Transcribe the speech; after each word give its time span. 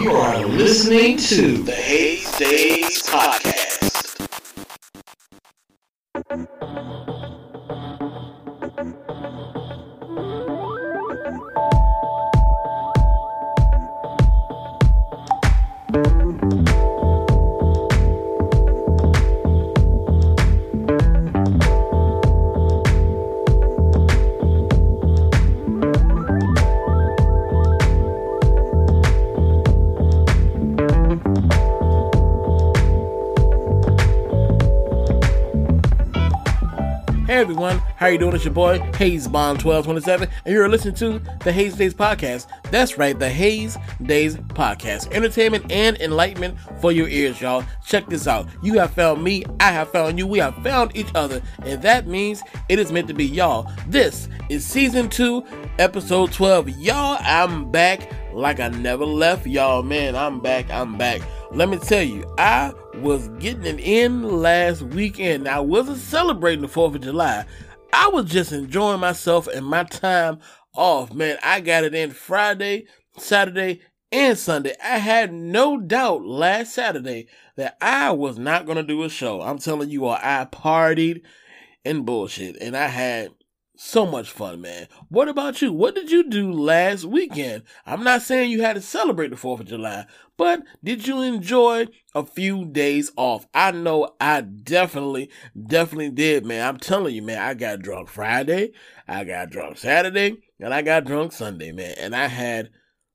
You 0.00 0.12
are 0.12 0.46
listening 0.46 1.18
to 1.18 1.58
the 1.62 1.72
Haze 1.74 2.38
Daze 2.38 3.02
Podcast. 3.02 4.09
Everyone, 37.60 37.86
how 37.96 38.06
you 38.06 38.16
doing? 38.16 38.34
It's 38.34 38.46
your 38.46 38.54
boy 38.54 38.78
Haze 38.94 39.28
Bond 39.28 39.60
1227, 39.60 40.30
and 40.46 40.54
you're 40.54 40.66
listening 40.66 40.94
to 40.94 41.18
the 41.44 41.52
Haze 41.52 41.76
Daze 41.76 41.92
Podcast. 41.92 42.46
That's 42.70 42.96
right, 42.96 43.18
the 43.18 43.28
Haze 43.28 43.76
Daze 44.02 44.36
Podcast. 44.36 45.12
Entertainment 45.12 45.70
and 45.70 46.00
enlightenment 46.00 46.56
for 46.80 46.90
your 46.90 47.06
ears, 47.06 47.38
y'all. 47.38 47.62
Check 47.84 48.06
this 48.06 48.26
out. 48.26 48.48
You 48.62 48.78
have 48.78 48.94
found 48.94 49.22
me, 49.22 49.44
I 49.60 49.72
have 49.72 49.90
found 49.90 50.18
you, 50.18 50.26
we 50.26 50.38
have 50.38 50.54
found 50.62 50.96
each 50.96 51.10
other, 51.14 51.42
and 51.62 51.82
that 51.82 52.06
means 52.06 52.42
it 52.70 52.78
is 52.78 52.92
meant 52.92 53.08
to 53.08 53.14
be 53.14 53.26
y'all. 53.26 53.70
This 53.88 54.30
is 54.48 54.64
season 54.64 55.10
two, 55.10 55.44
episode 55.78 56.32
12. 56.32 56.70
Y'all, 56.78 57.18
I'm 57.20 57.70
back 57.70 58.10
like 58.32 58.58
I 58.58 58.68
never 58.68 59.04
left. 59.04 59.46
Y'all, 59.46 59.82
man, 59.82 60.16
I'm 60.16 60.40
back, 60.40 60.70
I'm 60.70 60.96
back. 60.96 61.20
Let 61.52 61.68
me 61.68 61.78
tell 61.78 62.04
you, 62.04 62.32
I 62.38 62.72
was 62.98 63.26
getting 63.40 63.64
it 63.64 63.80
in 63.80 64.22
last 64.22 64.82
weekend. 64.82 65.48
I 65.48 65.58
wasn't 65.58 65.98
celebrating 65.98 66.62
the 66.62 66.68
4th 66.68 66.94
of 66.94 67.00
July. 67.00 67.44
I 67.92 68.06
was 68.06 68.26
just 68.26 68.52
enjoying 68.52 69.00
myself 69.00 69.48
and 69.48 69.66
my 69.66 69.82
time 69.82 70.38
off. 70.76 71.12
Man, 71.12 71.38
I 71.42 71.60
got 71.60 71.82
it 71.82 71.92
in 71.92 72.12
Friday, 72.12 72.86
Saturday, 73.18 73.80
and 74.12 74.38
Sunday. 74.38 74.74
I 74.80 74.98
had 74.98 75.32
no 75.32 75.76
doubt 75.76 76.24
last 76.24 76.72
Saturday 76.72 77.26
that 77.56 77.76
I 77.80 78.12
was 78.12 78.38
not 78.38 78.64
going 78.64 78.76
to 78.76 78.84
do 78.84 79.02
a 79.02 79.10
show. 79.10 79.42
I'm 79.42 79.58
telling 79.58 79.90
you 79.90 80.06
all, 80.06 80.18
I 80.22 80.46
partied 80.50 81.22
and 81.84 82.06
bullshit, 82.06 82.58
and 82.60 82.76
I 82.76 82.86
had 82.86 83.30
so 83.82 84.04
much 84.04 84.30
fun, 84.30 84.60
man. 84.60 84.88
What 85.08 85.30
about 85.30 85.62
you? 85.62 85.72
What 85.72 85.94
did 85.94 86.10
you 86.10 86.28
do 86.28 86.52
last 86.52 87.06
weekend? 87.06 87.62
I'm 87.86 88.04
not 88.04 88.20
saying 88.20 88.50
you 88.50 88.60
had 88.60 88.74
to 88.74 88.82
celebrate 88.82 89.28
the 89.28 89.36
4th 89.36 89.60
of 89.60 89.68
July, 89.68 90.04
but 90.36 90.62
did 90.84 91.06
you 91.06 91.22
enjoy 91.22 91.86
a 92.14 92.26
few 92.26 92.66
days 92.66 93.10
off? 93.16 93.46
I 93.54 93.70
know 93.70 94.14
I 94.20 94.42
definitely, 94.42 95.30
definitely 95.58 96.10
did, 96.10 96.44
man. 96.44 96.68
I'm 96.68 96.76
telling 96.76 97.14
you, 97.14 97.22
man, 97.22 97.38
I 97.38 97.54
got 97.54 97.80
drunk 97.80 98.10
Friday, 98.10 98.72
I 99.08 99.24
got 99.24 99.48
drunk 99.48 99.78
Saturday, 99.78 100.42
and 100.60 100.74
I 100.74 100.82
got 100.82 101.06
drunk 101.06 101.32
Sunday, 101.32 101.72
man. 101.72 101.94
And 101.98 102.14
I 102.14 102.26
had 102.26 102.68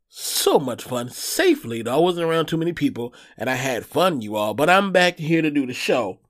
so 0.10 0.58
much 0.58 0.84
fun 0.84 1.12
safely, 1.12 1.84
though. 1.84 1.96
I 1.96 2.02
wasn't 2.02 2.28
around 2.28 2.48
too 2.48 2.58
many 2.58 2.74
people, 2.74 3.14
and 3.38 3.52
I 3.52 3.56
had 3.56 3.86
fun, 3.86 4.22
you 4.22 4.36
all. 4.36 4.56
But 4.56 4.72
I'm 4.72 4.92
back 4.92 5.20
here 5.20 5.44
to 5.44 5.52
do 5.52 5.68
the 5.68 5.74
show 5.74 6.22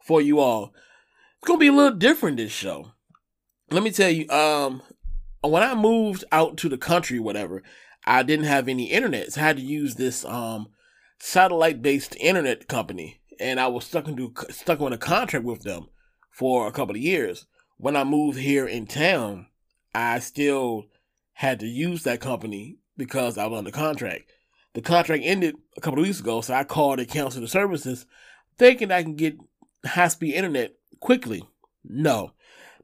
for 0.00 0.22
you 0.22 0.38
all. 0.38 0.72
It's 1.40 1.48
gonna 1.48 1.58
be 1.58 1.66
a 1.66 1.72
little 1.72 1.98
different 1.98 2.36
this 2.36 2.52
show 2.52 2.92
let 3.70 3.82
me 3.82 3.90
tell 3.90 4.10
you, 4.10 4.28
um, 4.30 4.82
when 5.42 5.62
I 5.62 5.74
moved 5.74 6.24
out 6.32 6.56
to 6.58 6.68
the 6.68 6.78
country, 6.78 7.18
whatever, 7.18 7.62
I 8.04 8.22
didn't 8.22 8.46
have 8.46 8.68
any 8.68 8.90
internet, 8.90 9.32
so 9.32 9.40
I 9.40 9.44
had 9.44 9.56
to 9.56 9.62
use 9.62 9.94
this 9.94 10.24
um 10.24 10.68
satellite 11.18 11.82
based 11.82 12.16
internet 12.16 12.68
company, 12.68 13.20
and 13.38 13.60
I 13.60 13.68
was 13.68 13.84
stuck 13.84 14.08
into 14.08 14.32
stuck 14.50 14.80
on 14.80 14.92
a 14.92 14.98
contract 14.98 15.44
with 15.44 15.62
them 15.62 15.88
for 16.30 16.66
a 16.66 16.72
couple 16.72 16.94
of 16.94 17.02
years. 17.02 17.46
When 17.76 17.96
I 17.96 18.04
moved 18.04 18.38
here 18.38 18.66
in 18.66 18.86
town, 18.86 19.46
I 19.94 20.18
still 20.18 20.86
had 21.34 21.60
to 21.60 21.66
use 21.66 22.02
that 22.02 22.20
company 22.20 22.78
because 22.96 23.38
I 23.38 23.46
was 23.46 23.58
under 23.58 23.70
contract. 23.70 24.30
The 24.74 24.82
contract 24.82 25.22
ended 25.24 25.56
a 25.76 25.80
couple 25.80 25.98
of 25.98 26.06
weeks 26.06 26.20
ago, 26.20 26.42
so 26.42 26.54
I 26.54 26.64
called 26.64 27.00
and 27.00 27.08
canceled 27.08 27.44
the 27.44 27.48
services, 27.48 28.06
thinking 28.58 28.92
I 28.92 29.02
can 29.02 29.16
get 29.16 29.36
high 29.84 30.08
speed 30.08 30.34
internet 30.34 30.74
quickly. 31.00 31.42
No, 31.82 32.32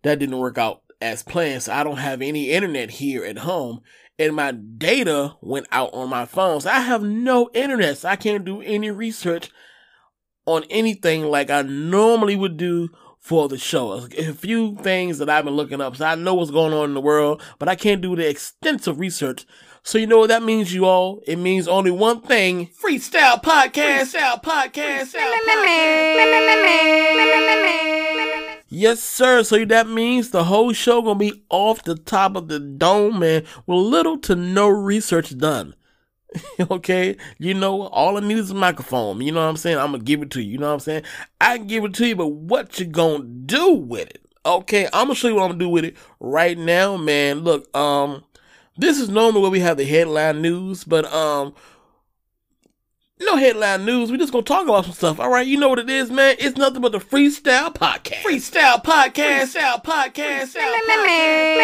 that 0.07 0.21
didn't 0.21 0.39
work 0.39 0.57
out 0.57 0.83
as 1.01 1.23
planned. 1.23 1.65
So 1.65 1.73
I 1.73 1.85
don't 1.85 1.97
have 1.97 2.23
any 2.23 2.51
internet 2.51 2.91
here 2.91 3.25
at 3.25 3.39
home. 3.39 3.81
And 4.19 4.35
my 4.35 4.53
data 4.53 5.35
went 5.43 5.67
out 5.73 5.93
on 5.93 6.09
my 6.09 6.25
phone. 6.25 6.61
So 6.61 6.71
I 6.71 6.81
have 6.81 7.03
no 7.03 7.51
internet. 7.53 7.99
So 7.99 8.09
I 8.09 8.17
can't 8.17 8.45
do 8.45 8.63
any 8.63 8.91
research 8.91 9.51
on 10.47 10.65
anything 10.71 11.25
like 11.25 11.51
I 11.51 11.63
normally 11.63 12.37
would 12.37 12.57
do 12.57 12.89
for 13.19 13.49
the 13.49 13.59
show. 13.59 14.07
A 14.17 14.33
few 14.33 14.77
things 14.77 15.19
that 15.19 15.29
I've 15.29 15.45
been 15.45 15.57
looking 15.57 15.81
up. 15.81 15.97
So 15.97 16.07
I 16.07 16.15
know 16.15 16.35
what's 16.35 16.53
going 16.53 16.73
on 16.73 16.91
in 16.91 16.95
the 16.95 17.01
world, 17.01 17.43
but 17.59 17.69
I 17.69 17.75
can't 17.75 18.01
do 18.01 18.15
the 18.15 18.29
extensive 18.29 19.01
research. 19.01 19.45
So 19.83 19.99
you 19.99 20.07
know 20.07 20.19
what 20.19 20.29
that 20.29 20.45
means, 20.45 20.73
you 20.73 20.85
all? 20.85 21.21
It 21.27 21.37
means 21.37 21.67
only 21.67 21.91
one 21.91 22.21
thing. 22.21 22.69
Freestyle 22.69 23.43
podcast. 23.43 24.15
Freestyle 24.15 24.43
podcast. 24.43 25.13
Freestyle 25.13 25.39
podcast. 25.49 26.15
Yes, 28.69 29.03
sir. 29.03 29.43
So 29.45 29.65
that 29.65 29.89
means 29.89 30.31
the 30.31 30.45
whole 30.45 30.73
show 30.73 31.01
gonna 31.03 31.19
be 31.19 31.45
off 31.51 31.85
the 31.85 31.95
top 31.95 32.37
of 32.37 32.49
the 32.49 32.59
dome, 32.59 33.21
man, 33.21 33.45
with 33.67 33.79
little 33.79 34.19
to 34.19 34.35
no 34.35 34.69
research 34.69 35.37
done. 35.39 35.75
okay, 36.71 37.17
you 37.39 37.55
know, 37.55 37.83
all 37.89 38.17
I 38.17 38.21
need 38.21 38.39
is 38.39 38.51
a 38.51 38.55
microphone. 38.55 39.21
You 39.21 39.33
know 39.33 39.41
what 39.43 39.49
I'm 39.49 39.57
saying? 39.57 39.79
I'm 39.79 39.93
gonna 39.93 40.03
give 40.03 40.23
it 40.23 40.31
to 40.33 40.43
you. 40.43 40.53
You 40.53 40.59
know 40.59 40.69
what 40.69 40.75
I'm 40.75 40.81
saying? 40.81 41.03
I 41.41 41.59
can 41.59 41.67
give 41.69 41.85
it 41.85 41.95
to 41.95 42.07
you, 42.07 42.17
but 42.17 42.29
what 42.29 42.79
you 42.81 42.87
gonna 42.87 43.25
do 43.25 43.73
with 43.73 44.09
it? 44.11 44.23
Okay, 44.45 44.87
I'm 44.87 45.07
gonna 45.07 45.15
show 45.15 45.29
you 45.29 45.37
what 45.37 45.45
I'm 45.45 45.51
gonna 45.51 45.61
do 45.61 45.69
with 45.69 45.85
it 45.85 45.97
right 46.19 46.59
now, 46.59 46.97
man. 46.97 47.41
Look, 47.41 47.75
um, 47.77 48.25
this 48.77 48.99
is 49.01 49.09
normally 49.09 49.43
where 49.43 49.51
we 49.51 49.61
have 49.61 49.77
the 49.77 49.85
headline 49.85 50.43
news, 50.43 50.85
but 50.85 51.05
um, 51.13 51.55
no 53.21 53.37
headline 53.37 53.85
news. 53.85 54.11
We 54.11 54.19
just 54.19 54.33
gonna 54.33 54.45
talk 54.45 54.65
about 54.65 54.85
some 54.85 54.95
stuff. 54.95 55.21
All 55.21 55.31
right, 55.31 55.47
you 55.47 55.59
know 55.59 55.69
what 55.69 55.79
it 55.79 55.89
is, 55.89 56.11
man. 56.11 56.37
It's 56.39 56.57
nothing 56.57 56.83
but 56.83 56.93
the 56.93 56.99
freestyle 56.99 57.75
podcast. 57.75 58.23
Freestyle 58.23 58.83
podcast. 58.83 59.55
Freestyle 59.55 59.83
podcast. 59.83 60.55
Freestyle 60.55 60.73
podcast. 60.75 61.57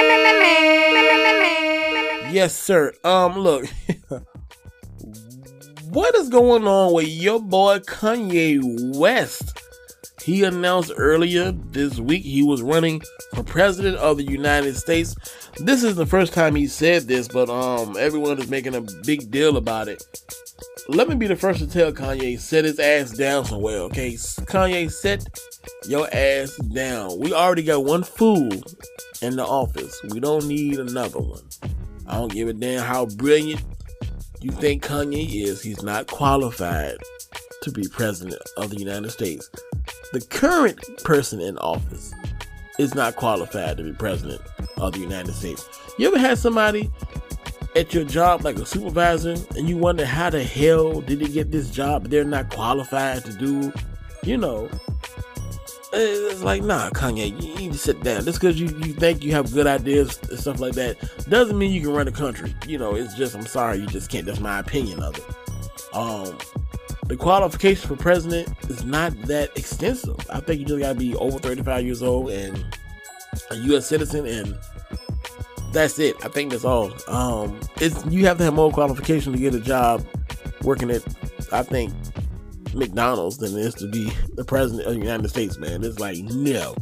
yes, 2.32 2.56
sir. 2.58 2.92
Um, 3.04 3.38
look. 3.38 3.66
what 5.90 6.14
is 6.16 6.28
going 6.28 6.66
on 6.66 6.94
with 6.94 7.08
your 7.08 7.40
boy 7.40 7.78
Kanye 7.80 8.96
West? 8.96 9.61
He 10.22 10.44
announced 10.44 10.92
earlier 10.96 11.52
this 11.52 11.98
week 11.98 12.22
he 12.22 12.42
was 12.42 12.62
running 12.62 13.02
for 13.34 13.42
president 13.42 13.96
of 13.96 14.16
the 14.16 14.24
United 14.24 14.76
States. 14.76 15.14
This 15.56 15.82
is 15.82 15.96
the 15.96 16.06
first 16.06 16.32
time 16.32 16.54
he 16.54 16.66
said 16.66 17.02
this, 17.02 17.28
but 17.28 17.50
um, 17.50 17.96
everyone 17.98 18.38
is 18.38 18.48
making 18.48 18.74
a 18.74 18.82
big 19.04 19.30
deal 19.30 19.56
about 19.56 19.88
it 19.88 20.02
let 20.88 21.08
me 21.08 21.14
be 21.14 21.26
the 21.26 21.36
first 21.36 21.60
to 21.60 21.66
tell 21.66 21.92
Kanye, 21.92 22.38
set 22.38 22.64
his 22.64 22.78
ass 22.78 23.12
down 23.12 23.44
somewhere, 23.44 23.78
okay? 23.82 24.12
Kanye, 24.12 24.90
set 24.90 25.24
your 25.88 26.08
ass 26.12 26.56
down. 26.56 27.18
We 27.18 27.32
already 27.32 27.62
got 27.62 27.84
one 27.84 28.02
fool 28.02 28.50
in 29.20 29.36
the 29.36 29.44
office. 29.46 30.00
We 30.10 30.20
don't 30.20 30.46
need 30.46 30.78
another 30.78 31.20
one. 31.20 31.42
I 32.06 32.16
don't 32.16 32.32
give 32.32 32.48
a 32.48 32.52
damn 32.52 32.84
how 32.84 33.06
brilliant 33.06 33.62
you 34.40 34.50
think 34.50 34.84
Kanye 34.84 35.44
is. 35.44 35.62
He's 35.62 35.82
not 35.82 36.08
qualified 36.08 36.96
to 37.62 37.70
be 37.70 37.86
president 37.88 38.42
of 38.56 38.70
the 38.70 38.78
United 38.78 39.10
States. 39.10 39.48
The 40.12 40.20
current 40.20 40.80
person 41.04 41.40
in 41.40 41.58
office 41.58 42.12
is 42.78 42.94
not 42.94 43.16
qualified 43.16 43.76
to 43.76 43.82
be 43.82 43.92
president 43.92 44.40
of 44.76 44.92
the 44.92 45.00
United 45.00 45.34
States. 45.34 45.68
You 45.98 46.08
ever 46.08 46.18
had 46.18 46.38
somebody 46.38 46.90
at 47.76 47.94
your 47.94 48.04
job 48.04 48.44
like 48.44 48.56
a 48.56 48.66
supervisor 48.66 49.36
and 49.56 49.68
you 49.68 49.76
wonder 49.76 50.04
how 50.04 50.30
the 50.30 50.42
hell 50.42 51.00
did 51.00 51.20
they 51.20 51.28
get 51.28 51.50
this 51.50 51.70
job 51.70 52.08
they're 52.08 52.24
not 52.24 52.50
qualified 52.50 53.24
to 53.24 53.32
do, 53.32 53.72
you 54.22 54.36
know, 54.36 54.68
it's 55.94 56.42
like, 56.42 56.62
nah, 56.62 56.88
Kanye, 56.90 57.28
you 57.42 57.54
need 57.54 57.72
to 57.72 57.78
sit 57.78 58.02
down. 58.02 58.24
Just 58.24 58.40
because 58.40 58.58
you, 58.58 58.68
you 58.78 58.94
think 58.94 59.22
you 59.22 59.32
have 59.32 59.52
good 59.52 59.66
ideas 59.66 60.18
and 60.30 60.38
stuff 60.38 60.58
like 60.58 60.72
that 60.74 60.96
doesn't 61.28 61.58
mean 61.58 61.70
you 61.70 61.82
can 61.82 61.92
run 61.92 62.06
the 62.06 62.12
country. 62.12 62.54
You 62.66 62.78
know, 62.78 62.94
it's 62.94 63.14
just, 63.14 63.34
I'm 63.34 63.44
sorry, 63.46 63.78
you 63.78 63.86
just 63.86 64.10
can't. 64.10 64.24
That's 64.24 64.40
my 64.40 64.58
opinion 64.58 65.02
of 65.02 65.16
it. 65.18 65.24
Um, 65.94 66.38
the 67.06 67.16
qualification 67.16 67.88
for 67.88 67.96
president 67.96 68.48
is 68.68 68.84
not 68.84 69.12
that 69.22 69.56
extensive. 69.56 70.16
I 70.30 70.40
think 70.40 70.60
you 70.60 70.66
just 70.66 70.80
gotta 70.80 70.98
be 70.98 71.14
over 71.16 71.38
35 71.38 71.84
years 71.84 72.02
old 72.02 72.30
and 72.30 72.64
a 73.50 73.56
U.S. 73.56 73.86
citizen 73.86 74.26
and 74.26 74.56
that's 75.72 75.98
it. 75.98 76.16
I 76.24 76.28
think 76.28 76.52
that's 76.52 76.64
all. 76.64 76.92
Um, 77.08 77.58
it's 77.76 78.04
you 78.06 78.26
have 78.26 78.38
to 78.38 78.44
have 78.44 78.54
more 78.54 78.70
qualification 78.70 79.32
to 79.32 79.38
get 79.38 79.54
a 79.54 79.60
job 79.60 80.06
working 80.62 80.90
at, 80.90 81.02
I 81.50 81.62
think, 81.62 81.92
McDonald's 82.74 83.38
than 83.38 83.56
it 83.56 83.60
is 83.60 83.74
to 83.74 83.88
be 83.88 84.12
the 84.34 84.44
president 84.44 84.86
of 84.86 84.94
the 84.94 85.00
United 85.00 85.28
States. 85.28 85.58
Man, 85.58 85.82
it's 85.82 85.98
like 85.98 86.18
no. 86.18 86.76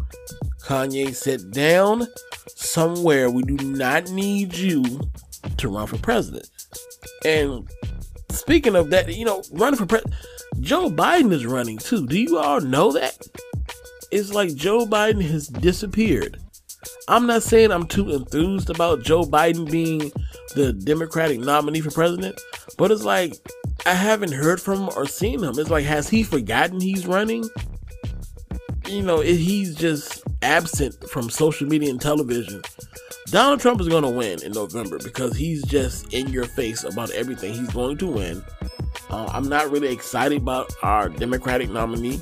Kanye, 0.62 1.14
sit 1.14 1.50
down 1.50 2.06
somewhere. 2.48 3.30
We 3.30 3.42
do 3.42 3.56
not 3.64 4.10
need 4.10 4.54
you 4.54 4.84
to 5.56 5.68
run 5.68 5.86
for 5.86 5.98
president. 5.98 6.48
And 7.24 7.68
speaking 8.32 8.76
of 8.76 8.90
that, 8.90 9.14
you 9.14 9.24
know, 9.24 9.42
running 9.52 9.78
for 9.78 9.86
president, 9.86 10.14
Joe 10.60 10.90
Biden 10.90 11.32
is 11.32 11.46
running 11.46 11.78
too. 11.78 12.06
Do 12.06 12.18
you 12.18 12.38
all 12.38 12.60
know 12.60 12.92
that? 12.92 13.18
It's 14.10 14.32
like 14.32 14.54
Joe 14.54 14.86
Biden 14.86 15.22
has 15.22 15.48
disappeared. 15.48 16.38
I'm 17.08 17.26
not 17.26 17.42
saying 17.42 17.70
I'm 17.70 17.86
too 17.86 18.10
enthused 18.10 18.70
about 18.70 19.02
Joe 19.02 19.24
Biden 19.24 19.70
being 19.70 20.12
the 20.54 20.72
Democratic 20.72 21.40
nominee 21.40 21.80
for 21.80 21.90
president, 21.90 22.40
but 22.76 22.90
it's 22.90 23.04
like 23.04 23.34
I 23.86 23.94
haven't 23.94 24.32
heard 24.32 24.60
from 24.60 24.82
him 24.82 24.90
or 24.96 25.06
seen 25.06 25.42
him. 25.42 25.58
It's 25.58 25.70
like, 25.70 25.84
has 25.84 26.08
he 26.08 26.22
forgotten 26.22 26.80
he's 26.80 27.06
running? 27.06 27.48
You 28.88 29.02
know, 29.02 29.20
he's 29.20 29.74
just 29.74 30.22
absent 30.42 31.08
from 31.08 31.30
social 31.30 31.66
media 31.66 31.90
and 31.90 32.00
television. 32.00 32.62
Donald 33.30 33.60
Trump 33.60 33.80
is 33.80 33.88
going 33.88 34.02
to 34.02 34.10
win 34.10 34.42
in 34.42 34.50
November 34.50 34.98
because 34.98 35.36
he's 35.36 35.62
just 35.64 36.12
in 36.12 36.28
your 36.28 36.46
face 36.46 36.82
about 36.82 37.10
everything. 37.12 37.54
He's 37.54 37.70
going 37.70 37.96
to 37.98 38.06
win. 38.08 38.44
Uh, 39.08 39.30
I'm 39.32 39.48
not 39.48 39.70
really 39.70 39.92
excited 39.92 40.38
about 40.38 40.74
our 40.82 41.08
Democratic 41.08 41.70
nominee. 41.70 42.20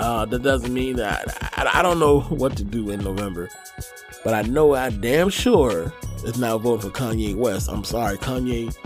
Uh, 0.00 0.24
that 0.24 0.42
doesn't 0.42 0.74
mean 0.74 0.96
that 0.96 1.38
I, 1.56 1.78
I, 1.78 1.82
don't 1.82 2.00
know 2.00 2.20
what 2.28 2.56
to 2.56 2.64
do 2.64 2.90
in 2.90 3.04
November, 3.04 3.48
but 4.24 4.34
I 4.34 4.42
know 4.42 4.74
I 4.74 4.90
damn 4.90 5.28
sure 5.28 5.92
is 6.24 6.38
not 6.38 6.58
voting 6.58 6.90
for 6.90 6.96
Kanye 6.96 7.36
West. 7.36 7.70
I'm 7.70 7.84
sorry, 7.84 8.16
Kanye 8.16 8.76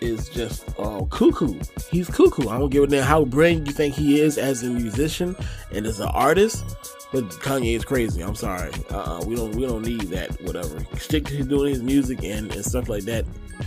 is 0.00 0.28
just 0.28 0.68
uh, 0.80 1.04
cuckoo. 1.10 1.60
He's 1.90 2.10
cuckoo. 2.10 2.48
I 2.48 2.58
don't 2.58 2.70
give 2.70 2.82
a 2.82 2.86
damn 2.88 3.04
how 3.04 3.24
brilliant 3.24 3.68
you 3.68 3.72
think 3.72 3.94
he 3.94 4.20
is 4.20 4.36
as 4.38 4.64
a 4.64 4.66
musician 4.70 5.36
and 5.70 5.86
as 5.86 6.00
an 6.00 6.08
artist, 6.08 6.64
but 7.12 7.24
Kanye 7.30 7.76
is 7.76 7.84
crazy. 7.84 8.22
I'm 8.22 8.34
sorry. 8.34 8.70
Uh, 8.90 9.22
we 9.26 9.36
don't 9.36 9.54
we 9.54 9.66
don't 9.66 9.82
need 9.82 10.02
that. 10.10 10.40
Whatever. 10.42 10.84
Stick 10.98 11.26
to 11.26 11.42
doing 11.44 11.70
his 11.70 11.82
music 11.82 12.22
and, 12.24 12.52
and 12.52 12.64
stuff 12.64 12.88
like 12.88 13.04
that. 13.04 13.24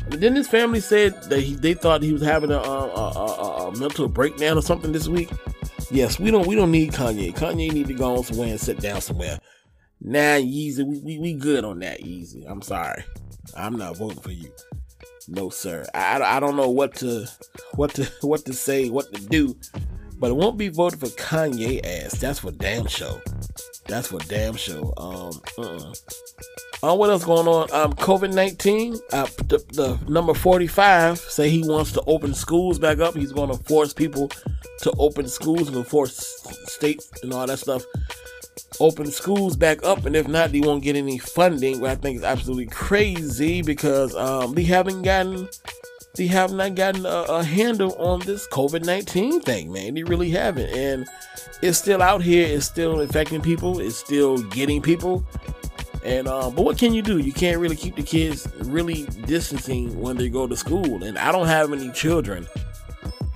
But 0.09 0.19
then 0.19 0.35
his 0.35 0.47
family 0.47 0.79
said 0.79 1.21
that 1.29 1.39
he, 1.39 1.55
they 1.55 1.73
thought 1.73 2.01
he 2.01 2.11
was 2.11 2.21
having 2.21 2.51
a, 2.51 2.57
a, 2.57 2.87
a, 2.87 3.67
a, 3.69 3.77
mental 3.77 4.09
breakdown 4.09 4.57
or 4.57 4.61
something 4.61 4.91
this 4.91 5.07
week. 5.07 5.29
Yes, 5.89 6.19
we 6.19 6.31
don't 6.31 6.47
we 6.47 6.55
don't 6.55 6.71
need 6.71 6.91
Kanye. 6.91 7.33
Kanye 7.33 7.71
need 7.71 7.87
to 7.87 7.93
go 7.93 8.21
somewhere 8.21 8.49
and 8.49 8.59
sit 8.59 8.79
down 8.79 9.01
somewhere. 9.01 9.39
Nah, 10.01 10.37
Yeezy, 10.37 10.85
we, 10.85 10.99
we, 10.99 11.17
we 11.17 11.33
good 11.33 11.65
on 11.65 11.79
that, 11.79 12.01
Yeezy. 12.01 12.43
I'm 12.47 12.61
sorry. 12.61 13.03
I'm 13.55 13.77
not 13.77 13.97
voting 13.97 14.19
for 14.19 14.31
you. 14.31 14.51
No, 15.27 15.49
sir. 15.49 15.85
I, 15.93 16.21
I 16.21 16.39
don't 16.39 16.55
know 16.55 16.69
what 16.69 16.95
to 16.95 17.27
what 17.75 17.93
to 17.95 18.05
what 18.21 18.45
to 18.45 18.53
say, 18.53 18.89
what 18.89 19.13
to 19.13 19.21
do, 19.21 19.55
but 20.19 20.31
it 20.31 20.35
won't 20.35 20.57
be 20.57 20.69
voted 20.69 20.99
for 20.99 21.07
Kanye 21.07 21.85
ass. 21.85 22.13
That's 22.19 22.39
for 22.39 22.51
damn 22.51 22.87
show. 22.87 23.21
That's 23.87 24.07
for 24.07 24.19
damn 24.19 24.55
show. 24.55 24.93
Um, 24.97 25.41
uh-uh. 25.57 25.93
Uh, 26.83 26.95
what 26.95 27.09
else 27.09 27.25
going 27.25 27.47
on? 27.47 27.71
Um, 27.71 27.93
COVID 27.93 28.33
nineteen. 28.33 28.97
Uh, 29.11 29.25
the, 29.47 29.63
the 29.73 29.99
number 30.11 30.33
forty 30.33 30.67
five 30.67 31.17
say 31.17 31.49
he 31.49 31.67
wants 31.67 31.91
to 31.93 32.03
open 32.05 32.33
schools 32.33 32.77
back 32.77 32.99
up. 32.99 33.15
He's 33.15 33.31
going 33.31 33.49
to 33.49 33.63
force 33.63 33.93
people 33.93 34.29
to 34.81 34.91
open 34.99 35.27
schools 35.27 35.69
and 35.69 35.87
force 35.87 36.17
states 36.67 37.11
and 37.23 37.33
all 37.33 37.47
that 37.47 37.59
stuff 37.59 37.83
open 38.79 39.09
schools 39.11 39.55
back 39.55 39.83
up, 39.83 40.05
and 40.05 40.15
if 40.15 40.27
not, 40.27 40.51
they 40.51 40.59
won't 40.59 40.83
get 40.83 40.95
any 40.95 41.17
funding. 41.17 41.79
What 41.79 41.91
I 41.91 41.95
think 41.95 42.17
is 42.17 42.23
absolutely 42.23 42.67
crazy 42.67 43.61
because 43.61 44.15
um, 44.15 44.53
they 44.53 44.63
haven't 44.63 45.01
gotten 45.03 45.47
they 46.17 46.27
have 46.27 46.51
not 46.51 46.75
gotten 46.75 47.05
a, 47.05 47.25
a 47.29 47.43
handle 47.43 47.93
on 47.95 48.19
this 48.21 48.47
COVID 48.47 48.83
nineteen 48.83 49.39
thing, 49.39 49.71
man. 49.71 49.93
They 49.93 50.03
really 50.03 50.29
haven't, 50.29 50.69
and 50.71 51.07
it's 51.61 51.77
still 51.77 52.01
out 52.01 52.21
here. 52.21 52.45
It's 52.47 52.65
still 52.65 52.99
infecting 52.99 53.41
people. 53.41 53.79
It's 53.79 53.95
still 53.95 54.37
getting 54.37 54.81
people. 54.81 55.23
And 56.03 56.27
uh, 56.27 56.49
but 56.49 56.63
what 56.63 56.77
can 56.77 56.93
you 56.93 57.01
do? 57.01 57.19
You 57.19 57.33
can't 57.33 57.59
really 57.59 57.75
keep 57.75 57.95
the 57.95 58.03
kids 58.03 58.47
really 58.59 59.03
distancing 59.25 59.99
when 59.99 60.17
they 60.17 60.29
go 60.29 60.47
to 60.47 60.55
school. 60.55 61.03
And 61.03 61.17
I 61.17 61.31
don't 61.31 61.47
have 61.47 61.71
any 61.71 61.91
children, 61.91 62.47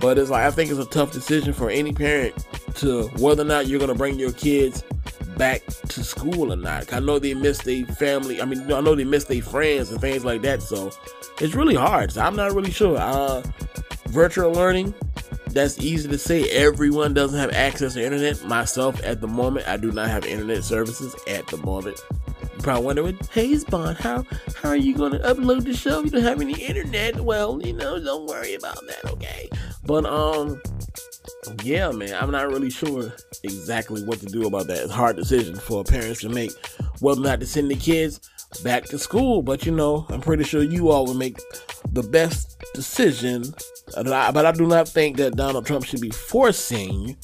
but 0.00 0.18
it's 0.18 0.30
like 0.30 0.44
I 0.44 0.50
think 0.50 0.70
it's 0.70 0.80
a 0.80 0.86
tough 0.86 1.12
decision 1.12 1.52
for 1.52 1.70
any 1.70 1.92
parent 1.92 2.34
to 2.76 3.08
whether 3.18 3.42
or 3.42 3.46
not 3.46 3.66
you're 3.66 3.80
gonna 3.80 3.94
bring 3.94 4.18
your 4.18 4.32
kids 4.32 4.82
back 5.36 5.64
to 5.66 6.04
school 6.04 6.52
or 6.52 6.56
not. 6.56 6.92
I 6.92 7.00
know 7.00 7.18
they 7.18 7.34
miss 7.34 7.58
their 7.58 7.84
family. 7.86 8.40
I 8.40 8.44
mean, 8.44 8.70
I 8.72 8.80
know 8.80 8.94
they 8.94 9.04
miss 9.04 9.24
their 9.24 9.42
friends 9.42 9.90
and 9.90 10.00
things 10.00 10.24
like 10.24 10.42
that. 10.42 10.62
So 10.62 10.90
it's 11.40 11.54
really 11.54 11.74
hard. 11.74 12.12
So 12.12 12.22
I'm 12.22 12.36
not 12.36 12.52
really 12.52 12.70
sure. 12.70 12.98
Uh, 12.98 13.42
virtual 14.06 14.52
learning, 14.52 14.94
that's 15.48 15.78
easy 15.78 16.08
to 16.08 16.18
say. 16.18 16.48
Everyone 16.50 17.14
doesn't 17.14 17.38
have 17.38 17.52
access 17.52 17.94
to 17.94 18.04
internet. 18.04 18.42
Myself, 18.44 19.02
at 19.04 19.20
the 19.20 19.28
moment, 19.28 19.68
I 19.68 19.76
do 19.76 19.92
not 19.92 20.08
have 20.08 20.24
internet 20.24 20.64
services 20.64 21.14
at 21.26 21.46
the 21.48 21.58
moment. 21.58 22.00
You 22.40 22.60
probably 22.60 22.84
wondering, 22.84 23.18
hey, 23.32 23.58
Bond, 23.68 23.98
how 23.98 24.24
how 24.56 24.70
are 24.70 24.76
you 24.76 24.94
going 24.94 25.12
to 25.12 25.18
upload 25.18 25.64
the 25.64 25.74
show? 25.74 26.02
You 26.02 26.10
don't 26.10 26.22
have 26.22 26.40
any 26.40 26.60
internet. 26.60 27.20
Well, 27.20 27.60
you 27.62 27.72
know, 27.72 28.02
don't 28.02 28.26
worry 28.26 28.54
about 28.54 28.78
that, 28.86 29.10
okay? 29.12 29.48
But 29.84 30.06
um, 30.06 30.60
yeah, 31.62 31.90
man, 31.90 32.14
I'm 32.14 32.30
not 32.30 32.48
really 32.48 32.70
sure 32.70 33.12
exactly 33.42 34.04
what 34.04 34.20
to 34.20 34.26
do 34.26 34.46
about 34.46 34.68
that. 34.68 34.78
It's 34.78 34.92
a 34.92 34.94
hard 34.94 35.16
decision 35.16 35.56
for 35.56 35.82
parents 35.82 36.20
to 36.20 36.28
make 36.28 36.52
whether 37.00 37.20
or 37.20 37.24
not 37.24 37.40
to 37.40 37.46
send 37.46 37.70
the 37.70 37.74
kids 37.74 38.20
back 38.62 38.84
to 38.86 38.98
school. 38.98 39.42
But 39.42 39.66
you 39.66 39.72
know, 39.72 40.06
I'm 40.08 40.20
pretty 40.20 40.44
sure 40.44 40.62
you 40.62 40.90
all 40.90 41.06
will 41.06 41.14
make 41.14 41.38
the 41.90 42.02
best 42.02 42.62
decision. 42.74 43.42
But 43.94 44.46
I 44.46 44.52
do 44.52 44.66
not 44.66 44.88
think 44.88 45.16
that 45.16 45.36
Donald 45.36 45.66
Trump 45.66 45.84
should 45.84 46.00
be 46.00 46.10
forcing 46.10 47.16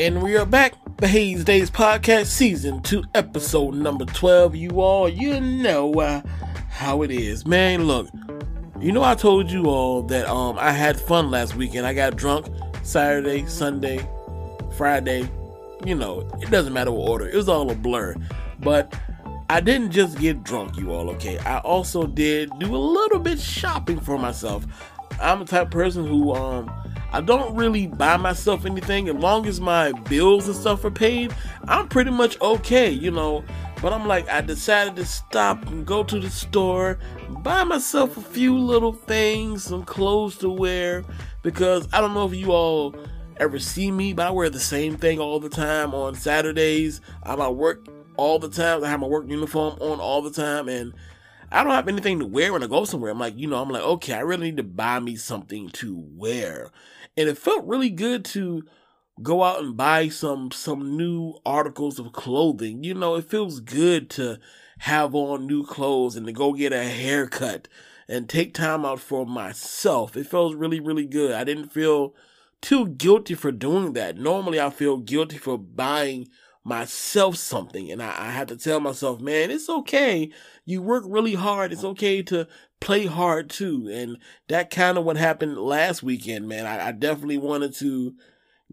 And 0.06 0.22
we 0.22 0.38
are 0.38 0.46
back, 0.46 0.76
the 0.98 1.08
Haze 1.08 1.44
Daze 1.44 1.72
Podcast, 1.72 2.28
Season 2.28 2.80
2, 2.84 3.06
Episode 3.16 3.74
number 3.74 4.06
12. 4.06 4.56
You 4.56 4.80
all, 4.80 5.10
you 5.10 5.42
know 5.42 5.96
uh, 5.96 6.22
how 6.70 7.02
it 7.02 7.10
is. 7.10 7.48
Man, 7.48 7.86
look, 7.86 8.08
you 8.80 8.92
know 8.92 9.02
I 9.02 9.16
told 9.16 9.50
you 9.50 9.66
all 9.66 10.04
that 10.04 10.28
um 10.28 10.60
I 10.60 10.74
had 10.74 11.00
fun 11.00 11.32
last 11.32 11.56
weekend. 11.56 11.88
I 11.88 11.96
got 11.96 12.18
drunk 12.18 12.46
Saturday, 12.84 13.48
Sunday, 13.48 14.08
Friday. 14.78 15.28
You 15.84 15.96
know, 15.96 16.20
it 16.40 16.52
doesn't 16.52 16.74
matter 16.74 16.92
what 16.92 17.10
order. 17.10 17.28
It 17.28 17.36
was 17.36 17.50
all 17.50 17.72
a 17.72 17.76
blur. 17.76 18.16
But 18.60 18.94
I 19.50 19.60
didn't 19.60 19.90
just 19.90 20.20
get 20.20 20.44
drunk, 20.44 20.78
you 20.78 20.92
all, 20.94 21.10
okay? 21.16 21.40
I 21.40 21.58
also 21.62 22.06
did 22.06 22.52
do 22.60 22.76
a 22.76 22.78
little 22.78 23.18
bit 23.18 23.40
shopping 23.40 24.00
for 24.00 24.20
myself. 24.20 24.68
I'm 25.20 25.40
the 25.40 25.46
type 25.46 25.72
person 25.72 26.06
who 26.06 26.36
um 26.36 26.72
I 27.12 27.22
don't 27.22 27.56
really 27.56 27.88
buy 27.88 28.18
myself 28.18 28.66
anything 28.66 29.08
as 29.08 29.16
long 29.16 29.46
as 29.46 29.62
my 29.62 29.92
bills 30.10 30.48
and 30.48 30.56
stuff 30.56 30.84
are 30.84 30.92
paid. 30.92 31.34
I'm 31.68 31.88
pretty 31.88 32.12
much 32.12 32.40
okay, 32.42 32.90
you 32.90 33.12
know. 33.12 33.44
But 33.82 33.94
I'm 33.94 34.08
like, 34.08 34.28
I 34.30 34.42
decided 34.42 34.96
to 34.98 35.06
stop 35.06 35.66
and 35.68 35.86
go 35.86 36.04
to 36.04 36.20
the 36.20 36.30
store, 36.30 36.98
buy 37.30 37.64
myself 37.64 38.18
a 38.18 38.22
few 38.22 38.58
little 38.58 38.94
things, 38.94 39.64
some 39.64 39.84
clothes 39.84 40.38
to 40.40 40.50
wear, 40.50 41.04
because 41.44 41.88
I 41.94 42.02
don't 42.02 42.14
know 42.14 42.26
if 42.26 42.34
you 42.34 42.52
all 42.52 42.96
ever 43.38 43.60
see 43.60 43.92
me, 43.92 44.14
but 44.14 44.28
I 44.28 44.32
wear 44.32 44.50
the 44.50 44.60
same 44.60 44.98
thing 44.98 45.20
all 45.20 45.40
the 45.40 45.50
time 45.50 45.94
on 45.94 46.16
Saturdays. 46.16 47.02
I'm 47.24 47.42
at 47.42 47.56
work 47.56 47.86
all 48.18 48.40
the 48.40 48.50
time. 48.50 48.84
I 48.84 48.90
have 48.90 49.02
my 49.02 49.08
work 49.08 49.30
uniform 49.30 49.78
on 49.82 50.00
all 50.00 50.22
the 50.22 50.32
time, 50.32 50.68
and 50.70 50.94
I 51.52 51.64
don't 51.64 51.74
have 51.74 51.88
anything 51.88 52.20
to 52.20 52.26
wear 52.26 52.54
when 52.54 52.64
I 52.64 52.68
go 52.68 52.86
somewhere. 52.86 53.12
I'm 53.12 53.20
like, 53.20 53.38
you 53.38 53.48
know, 53.48 53.62
I'm 53.62 53.70
like, 53.70 53.84
okay, 53.84 54.14
I 54.14 54.20
really 54.20 54.48
need 54.48 54.58
to 54.58 54.64
buy 54.64 55.00
me 55.00 55.16
something 55.16 55.70
to 55.70 55.96
wear. 55.98 56.70
And 57.16 57.30
it 57.30 57.38
felt 57.38 57.66
really 57.66 57.90
good 57.90 58.26
to 58.26 58.64
go 59.22 59.44
out 59.44 59.62
and 59.62 59.78
buy 59.78 60.10
some 60.10 60.52
some 60.52 60.98
new 60.98 61.36
articles 61.46 62.00
of 62.00 62.12
clothing. 62.12 62.84
You 62.84 62.94
know, 62.94 63.16
it 63.16 63.30
feels 63.30 63.60
good 63.60 64.10
to 64.12 64.40
have 64.80 65.16
on 65.16 65.48
new 65.48 65.66
clothes 65.66 66.16
and 66.16 66.26
to 66.26 66.34
go 66.34 66.54
get 66.54 66.74
a 66.74 66.84
haircut 66.84 67.68
and 68.08 68.28
take 68.28 68.54
time 68.54 68.86
out 68.86 69.00
for 69.00 69.26
myself. 69.26 70.18
It 70.18 70.28
feels 70.28 70.56
really, 70.56 70.80
really 70.80 71.06
good. 71.06 71.32
I 71.32 71.44
didn't 71.44 71.70
feel 71.70 72.14
too 72.62 72.88
guilty 72.90 73.36
for 73.36 73.52
doing 73.52 73.94
that. 73.94 74.18
Normally, 74.18 74.60
I 74.60 74.70
feel 74.70 74.98
guilty 74.98 75.38
for 75.38 75.58
buying 75.58 76.28
myself 76.66 77.38
something, 77.38 77.92
and 77.92 78.02
I, 78.02 78.28
I 78.28 78.32
have 78.32 78.48
to 78.48 78.58
tell 78.58 78.80
myself, 78.80 79.22
man, 79.22 79.52
it's 79.52 79.70
okay. 79.70 80.32
You 80.66 80.82
work 80.82 81.04
really 81.08 81.36
hard. 81.36 81.72
It's 81.72 81.84
okay 81.84 82.24
to 82.24 82.48
play 82.82 83.06
hard 83.06 83.50
too. 83.50 83.88
And 83.90 84.18
that 84.50 84.72
kind 84.72 84.98
of 84.98 85.06
what 85.06 85.16
happened 85.16 85.58
last 85.58 86.04
weekend, 86.04 86.50
man. 86.50 86.66
I, 86.66 86.88
I 86.88 86.92
definitely 86.92 87.38
wanted 87.38 87.76
to 87.76 88.16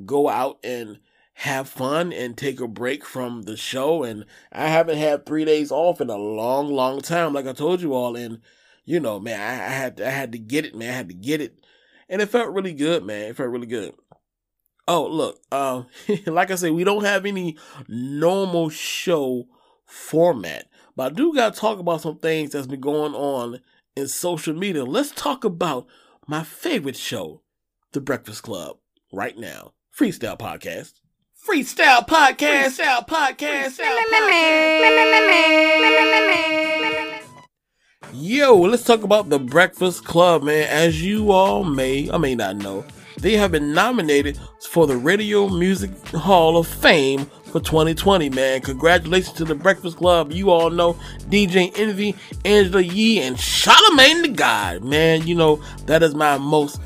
go 0.05 0.29
out 0.29 0.59
and 0.65 0.99
have 1.35 1.69
fun 1.69 2.13
and 2.13 2.37
take 2.37 2.61
a 2.61 2.67
break 2.67 3.05
from 3.05 3.43
the 3.43 3.57
show. 3.57 4.03
And 4.03 4.25
I 4.51 4.69
haven't 4.69 4.99
had 4.99 5.27
three 5.27 5.45
days 5.45 5.71
off 5.71 6.01
in 6.01 6.09
a 6.09 6.17
long, 6.17 6.73
long 6.73 7.03
time, 7.03 7.35
like 7.35 7.47
I 7.47 7.53
told 7.53 7.83
you 7.83 7.93
all. 7.95 8.17
And 8.17 8.41
you 8.85 9.01
know, 9.01 9.21
man, 9.21 9.41
I, 9.41 9.67
I 9.67 9.69
had 9.69 9.99
to, 9.99 10.07
I 10.07 10.11
had 10.11 10.33
to 10.33 10.39
get 10.39 10.65
it, 10.65 10.75
man. 10.75 10.91
I 10.91 10.97
had 10.97 11.09
to 11.09 11.15
get 11.15 11.41
it, 11.41 11.65
and 12.09 12.21
it 12.21 12.31
felt 12.31 12.53
really 12.53 12.73
good, 12.73 13.05
man. 13.05 13.29
It 13.31 13.37
felt 13.37 13.51
really 13.51 13.67
good. 13.67 13.95
Oh, 14.89 15.07
look, 15.07 15.41
uh, 15.53 15.85
like 16.27 16.51
I 16.51 16.57
said, 16.57 16.73
we 16.73 16.85
don't 16.85 17.05
have 17.05 17.25
any 17.25 17.57
normal 17.89 18.69
show 18.69 19.47
format, 19.87 20.67
but 20.97 21.12
I 21.12 21.15
do 21.15 21.35
got 21.35 21.55
to 21.55 21.61
talk 21.61 21.79
about 21.79 22.01
some 22.01 22.19
things 22.19 22.51
that's 22.51 22.67
been 22.67 22.81
going 22.81 23.15
on 23.15 23.61
in 23.97 24.09
social 24.09 24.55
media. 24.55 24.85
Let's 24.85 25.12
talk 25.12 25.45
about 25.45 25.87
my 26.27 26.43
favorite 26.43 26.97
show, 26.97 27.43
The 27.93 28.01
Breakfast 28.01 28.43
Club, 28.43 28.79
right 29.12 29.37
now. 29.39 29.73
Freestyle 29.97 30.39
Podcast. 30.39 30.95
Freestyle 31.47 32.07
Podcast. 32.07 32.79
Freestyle 32.81 33.07
Podcast. 33.07 33.79
Freestyle. 33.79 34.03
Yo, 38.15 38.57
let's 38.57 38.85
talk 38.85 39.03
about 39.05 39.29
the 39.29 39.39
Breakfast 39.39 40.05
Club, 40.05 40.43
man. 40.43 40.69
As 40.69 41.03
you 41.03 41.31
all 41.31 41.65
may 41.65 42.11
or 42.11 42.19
may 42.19 42.35
not 42.35 42.57
know, 42.57 42.85
they 43.23 43.37
have 43.37 43.52
been 43.52 43.73
nominated 43.73 44.37
for 44.69 44.87
the 44.88 44.97
Radio 44.97 45.49
Music 45.49 45.91
Hall 46.09 46.57
of 46.57 46.67
Fame 46.67 47.25
for 47.45 47.61
2020, 47.61 48.31
man. 48.31 48.61
Congratulations 48.62 49.37
to 49.37 49.45
the 49.45 49.55
Breakfast 49.55 49.97
Club. 49.97 50.33
You 50.33 50.50
all 50.50 50.71
know 50.71 50.95
DJ 51.31 51.73
Envy, 51.79 52.17
Angela 52.45 52.83
Yee, 52.83 53.21
and 53.21 53.38
Charlemagne 53.38 54.23
the 54.23 54.29
God, 54.29 54.83
man. 54.83 55.25
You 55.25 55.37
know, 55.37 55.62
that 55.87 56.02
is 56.02 56.17
my 56.17 56.37
most 56.37 56.81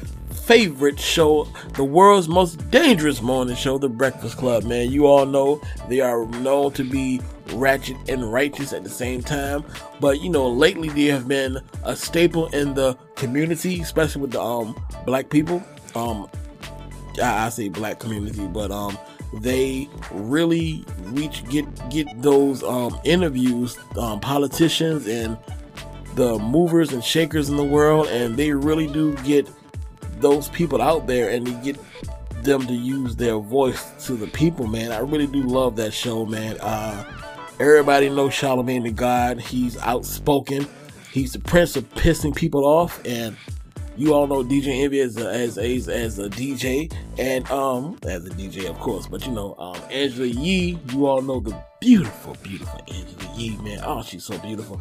favorite 0.47 1.00
show, 1.00 1.49
the 1.75 1.83
world's 1.83 2.28
most 2.28 2.71
dangerous 2.71 3.23
morning 3.23 3.57
show, 3.57 3.78
The 3.78 3.88
Breakfast 3.88 4.37
Club, 4.37 4.64
man. 4.64 4.93
You 4.93 5.07
all 5.07 5.25
know 5.25 5.61
they 5.88 6.00
are 6.00 6.26
known 6.26 6.73
to 6.75 6.85
be 6.85 7.21
ratchet 7.55 7.97
and 8.09 8.31
righteous 8.31 8.73
at 8.75 8.85
the 8.85 8.90
same 8.90 9.23
time. 9.23 9.64
But 10.00 10.21
you 10.21 10.28
know, 10.28 10.49
lately 10.49 10.90
they 10.90 11.07
have 11.07 11.26
been 11.26 11.59
a 11.83 11.97
staple 11.97 12.49
in 12.49 12.75
the 12.75 12.95
community, 13.16 13.81
especially 13.81 14.21
with 14.21 14.33
the 14.33 14.43
um 14.43 14.76
black 15.07 15.31
people. 15.31 15.64
Um, 15.97 16.29
I, 17.23 17.47
I 17.47 17.49
say 17.49 17.69
black 17.69 17.99
community, 17.99 18.47
but 18.47 18.71
um, 18.71 18.99
they 19.41 19.88
really 20.12 20.85
reach 21.05 21.49
get 21.49 21.67
get 21.91 22.07
those 22.23 22.62
um 22.62 22.99
interviews, 23.05 23.76
um, 23.99 24.21
politicians 24.21 25.07
and 25.07 25.37
the 26.15 26.38
movers 26.38 26.93
and 26.93 27.05
shakers 27.05 27.49
in 27.49 27.57
the 27.57 27.65
world, 27.65 28.09
and 28.09 28.37
they 28.37 28.53
really 28.53 28.87
do 28.87 29.15
get 29.19 29.49
those 30.21 30.49
people 30.49 30.81
out 30.81 31.07
there 31.07 31.31
and 31.31 31.47
they 31.47 31.65
get 31.65 31.79
them 32.43 32.67
to 32.67 32.73
use 32.73 33.17
their 33.17 33.38
voice 33.38 34.07
to 34.07 34.15
the 34.15 34.26
people, 34.29 34.67
man. 34.67 34.93
I 34.93 34.99
really 34.99 35.26
do 35.26 35.43
love 35.43 35.76
that 35.76 35.93
show, 35.93 36.25
man. 36.25 36.57
Uh, 36.61 37.05
everybody 37.61 38.09
knows 38.09 38.33
Charlemagne 38.33 38.85
the 38.85 38.93
God. 38.93 39.41
He's 39.41 39.76
outspoken. 39.79 40.67
He's 41.12 41.33
the 41.33 41.41
prince 41.41 41.76
of 41.76 41.88
pissing 41.95 42.35
people 42.35 42.65
off, 42.65 43.00
and 43.05 43.37
you 43.97 44.15
all 44.15 44.26
know 44.26 44.43
DJ 44.43 44.83
Envy 44.83 45.00
as 45.00 45.17
a, 45.17 45.29
as 45.29 45.59
a, 45.59 45.62
as 45.93 46.19
a 46.19 46.29
DJ, 46.29 46.93
and 47.19 47.50
um 47.50 47.99
as 48.03 48.25
a 48.26 48.31
DJ 48.31 48.69
of 48.69 48.79
course. 48.79 49.07
But 49.07 49.26
you 49.26 49.33
know, 49.33 49.55
um, 49.59 49.81
Angela 49.91 50.26
Yee, 50.26 50.79
you 50.93 51.07
all 51.07 51.23
know 51.23 51.41
the 51.41 51.57
beautiful, 51.81 52.37
beautiful 52.43 52.81
Angela 52.88 53.35
Yee, 53.37 53.57
man. 53.59 53.81
Oh, 53.85 54.03
she's 54.03 54.25
so 54.25 54.38
beautiful. 54.38 54.81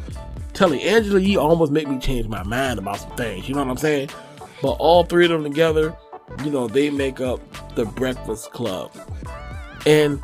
Telling 0.52 0.80
Angela 0.82 1.20
Yee 1.20 1.36
almost 1.36 1.72
make 1.72 1.88
me 1.88 1.98
change 1.98 2.28
my 2.28 2.42
mind 2.42 2.78
about 2.78 2.98
some 2.98 3.14
things. 3.16 3.48
You 3.48 3.54
know 3.54 3.62
what 3.62 3.70
I'm 3.70 3.76
saying? 3.76 4.10
But 4.62 4.72
all 4.72 5.04
three 5.04 5.24
of 5.26 5.30
them 5.30 5.44
together, 5.44 5.96
you 6.44 6.50
know, 6.50 6.68
they 6.68 6.90
make 6.90 7.20
up 7.20 7.40
the 7.74 7.84
Breakfast 7.84 8.50
Club. 8.52 8.92
And 9.86 10.22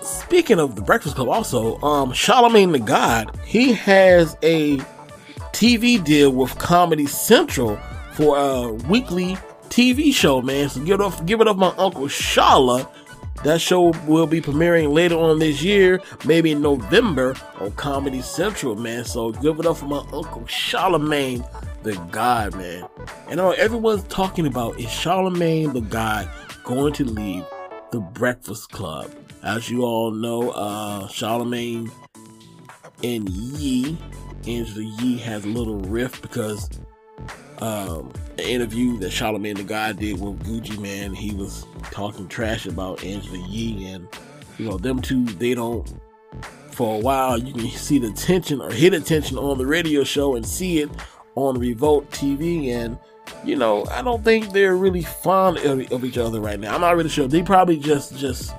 speaking 0.00 0.58
of 0.58 0.76
the 0.76 0.82
Breakfast 0.82 1.16
Club, 1.16 1.28
also, 1.28 1.78
um, 1.80 2.12
Charlemagne 2.12 2.72
the 2.72 2.78
God, 2.78 3.38
he 3.44 3.72
has 3.72 4.36
a 4.42 4.78
TV 5.52 6.02
deal 6.02 6.30
with 6.30 6.56
Comedy 6.58 7.06
Central 7.06 7.78
for 8.12 8.38
a 8.38 8.72
weekly 8.72 9.36
TV 9.68 10.12
show, 10.12 10.42
man. 10.42 10.68
So 10.68 10.80
give 10.80 11.00
it 11.00 11.04
up, 11.04 11.26
give 11.26 11.40
it 11.40 11.48
up, 11.48 11.56
my 11.56 11.74
uncle 11.78 12.06
Shala. 12.06 12.88
That 13.44 13.60
show 13.60 13.92
will 14.06 14.26
be 14.26 14.40
premiering 14.40 14.92
later 14.92 15.16
on 15.16 15.40
this 15.40 15.62
year, 15.62 16.00
maybe 16.24 16.52
in 16.52 16.62
November 16.62 17.34
on 17.58 17.72
Comedy 17.72 18.22
Central, 18.22 18.76
man. 18.76 19.04
So 19.04 19.32
give 19.32 19.58
it 19.58 19.66
up 19.66 19.78
for 19.78 19.86
my 19.86 20.04
uncle 20.12 20.46
Charlemagne 20.46 21.44
the 21.82 21.94
God, 22.12 22.54
man. 22.54 22.86
And 23.28 23.40
all 23.40 23.54
everyone's 23.58 24.04
talking 24.04 24.46
about 24.46 24.78
is 24.78 24.90
Charlemagne 24.90 25.72
the 25.72 25.80
God 25.80 26.28
going 26.62 26.92
to 26.94 27.04
leave 27.04 27.44
the 27.90 28.00
Breakfast 28.00 28.70
Club. 28.70 29.10
As 29.42 29.68
you 29.68 29.82
all 29.82 30.12
know, 30.12 30.50
uh, 30.50 31.08
Charlemagne 31.08 31.90
and 33.02 33.28
Yee, 33.28 33.98
Angela 34.46 34.84
Yee 35.00 35.18
has 35.18 35.44
a 35.44 35.48
little 35.48 35.80
rift 35.80 36.22
because 36.22 36.70
um, 37.58 38.12
an 38.38 38.44
interview 38.44 38.98
that 38.98 39.10
Charlemagne 39.10 39.56
the 39.56 39.64
God 39.64 39.98
did 39.98 40.20
with 40.20 40.42
Gucci 40.44 40.78
Mane, 40.78 41.14
he 41.14 41.34
was 41.34 41.66
talking 41.90 42.28
trash 42.28 42.66
about 42.66 43.04
Angela 43.04 43.38
Yee, 43.48 43.86
and 43.92 44.08
you 44.58 44.68
know 44.68 44.78
them 44.78 45.00
two, 45.00 45.24
they 45.24 45.54
don't. 45.54 45.92
For 46.70 46.96
a 46.96 46.98
while, 46.98 47.36
you 47.36 47.52
can 47.52 47.68
see 47.68 47.98
the 47.98 48.10
tension 48.12 48.62
or 48.62 48.70
hit 48.70 48.94
attention 48.94 49.36
on 49.36 49.58
the 49.58 49.66
radio 49.66 50.04
show 50.04 50.36
and 50.36 50.46
see 50.46 50.80
it 50.80 50.90
on 51.34 51.58
Revolt 51.58 52.10
TV, 52.10 52.68
and 52.68 52.98
you 53.44 53.56
know, 53.56 53.84
I 53.90 54.02
don't 54.02 54.24
think 54.24 54.52
they're 54.52 54.76
really 54.76 55.02
fond 55.02 55.58
of 55.58 56.04
each 56.04 56.18
other 56.18 56.40
right 56.40 56.58
now. 56.58 56.74
I'm 56.74 56.80
not 56.80 56.96
really 56.96 57.10
sure. 57.10 57.28
They 57.28 57.42
probably 57.42 57.76
just 57.76 58.16
just 58.16 58.54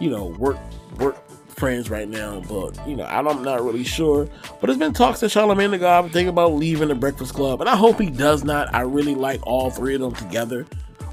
you 0.00 0.10
know 0.10 0.26
work 0.38 0.56
work 0.98 1.16
friends 1.60 1.90
right 1.90 2.08
now, 2.08 2.40
but 2.48 2.88
you 2.88 2.96
know, 2.96 3.04
I'm 3.04 3.24
not 3.42 3.62
really 3.62 3.84
sure. 3.84 4.26
But 4.60 4.66
there's 4.66 4.78
been 4.78 4.94
talks 4.94 5.20
that 5.20 5.28
Charlemagne 5.28 5.70
the 5.70 5.78
God 5.78 6.04
thinking 6.04 6.28
about 6.28 6.54
leaving 6.54 6.88
the 6.88 6.94
Breakfast 6.94 7.34
Club, 7.34 7.60
and 7.60 7.68
I 7.68 7.76
hope 7.76 8.00
he 8.00 8.10
does 8.10 8.42
not. 8.42 8.74
I 8.74 8.80
really 8.80 9.14
like 9.14 9.46
all 9.46 9.70
three 9.70 9.94
of 9.94 10.00
them 10.00 10.14
together. 10.14 10.66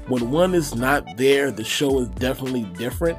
When 0.08 0.30
one 0.30 0.54
is 0.54 0.74
not 0.74 1.04
there, 1.18 1.50
the 1.50 1.64
show 1.64 2.00
is 2.00 2.08
definitely 2.08 2.62
different. 2.78 3.18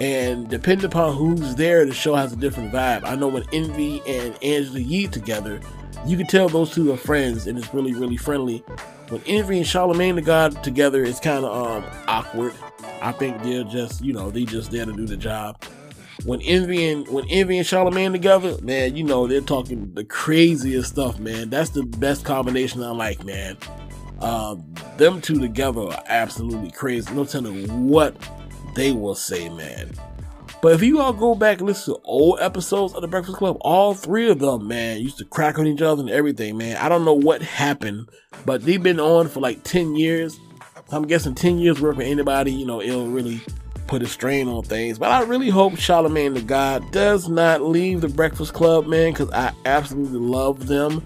And 0.00 0.48
depending 0.48 0.86
upon 0.86 1.14
who's 1.14 1.54
there, 1.54 1.86
the 1.86 1.94
show 1.94 2.16
has 2.16 2.32
a 2.32 2.36
different 2.36 2.72
vibe. 2.72 3.04
I 3.04 3.14
know 3.14 3.28
when 3.28 3.44
Envy 3.52 4.02
and 4.06 4.36
Angela 4.42 4.80
Yee 4.80 5.06
together, 5.06 5.60
you 6.06 6.16
can 6.16 6.26
tell 6.26 6.48
those 6.48 6.72
two 6.72 6.92
are 6.92 6.96
friends 6.96 7.46
and 7.46 7.58
it's 7.58 7.72
really, 7.72 7.92
really 7.92 8.16
friendly. 8.16 8.64
When 9.10 9.22
Envy 9.26 9.58
and 9.58 9.66
Charlemagne 9.66 10.16
the 10.16 10.22
God 10.22 10.64
together, 10.64 11.04
it's 11.04 11.20
kind 11.20 11.44
of 11.44 11.84
um, 11.84 11.90
awkward. 12.08 12.54
I 13.02 13.12
think 13.12 13.42
they're 13.42 13.64
just, 13.64 14.02
you 14.02 14.12
know, 14.12 14.30
they 14.30 14.44
just 14.44 14.70
there 14.70 14.86
to 14.86 14.92
do 14.92 15.06
the 15.06 15.16
job. 15.16 15.62
When 16.24 16.40
Envy 16.42 16.86
and 16.88 17.08
when 17.08 17.24
Envy 17.28 17.58
and 17.58 17.66
Charlemagne 17.66 18.12
together, 18.12 18.56
man, 18.62 18.96
you 18.96 19.04
know 19.04 19.26
they're 19.26 19.40
talking 19.40 19.92
the 19.94 20.04
craziest 20.04 20.90
stuff, 20.90 21.18
man. 21.18 21.50
That's 21.50 21.70
the 21.70 21.82
best 21.82 22.24
combination 22.24 22.82
I 22.82 22.90
like, 22.90 23.24
man. 23.24 23.56
Uh, 24.20 24.56
them 24.96 25.20
two 25.20 25.40
together 25.40 25.80
are 25.80 26.02
absolutely 26.06 26.70
crazy. 26.70 27.12
No 27.14 27.24
telling 27.24 27.88
what 27.88 28.14
they 28.74 28.92
will 28.92 29.14
say, 29.14 29.48
man. 29.48 29.92
But 30.62 30.74
if 30.74 30.82
you 30.82 31.00
all 31.00 31.14
go 31.14 31.34
back 31.34 31.58
and 31.58 31.66
listen 31.66 31.94
to 31.94 32.00
old 32.04 32.38
episodes 32.40 32.92
of 32.92 33.00
The 33.00 33.08
Breakfast 33.08 33.38
Club, 33.38 33.56
all 33.62 33.94
three 33.94 34.28
of 34.28 34.40
them, 34.40 34.68
man, 34.68 35.00
used 35.00 35.16
to 35.18 35.24
crack 35.24 35.58
on 35.58 35.66
each 35.66 35.80
other 35.80 36.02
and 36.02 36.10
everything, 36.10 36.58
man. 36.58 36.76
I 36.76 36.90
don't 36.90 37.06
know 37.06 37.14
what 37.14 37.40
happened, 37.40 38.10
but 38.44 38.62
they've 38.62 38.82
been 38.82 39.00
on 39.00 39.28
for 39.28 39.40
like 39.40 39.62
10 39.62 39.96
years. 39.96 40.38
I'm 40.92 41.06
guessing 41.06 41.34
10 41.34 41.58
years 41.58 41.80
work 41.80 41.96
for 41.96 42.02
anybody, 42.02 42.52
you 42.52 42.66
know, 42.66 42.82
it'll 42.82 43.06
really 43.06 43.40
put 43.90 44.02
a 44.02 44.06
strain 44.06 44.48
on 44.48 44.62
things. 44.62 44.98
But 44.98 45.10
I 45.10 45.22
really 45.24 45.50
hope 45.50 45.76
Charlemagne 45.76 46.32
the 46.32 46.40
God 46.40 46.92
does 46.92 47.28
not 47.28 47.60
leave 47.60 48.00
The 48.00 48.08
Breakfast 48.08 48.54
Club, 48.54 48.86
man, 48.86 49.12
because 49.12 49.30
I 49.32 49.52
absolutely 49.64 50.20
love 50.20 50.68
them. 50.68 51.02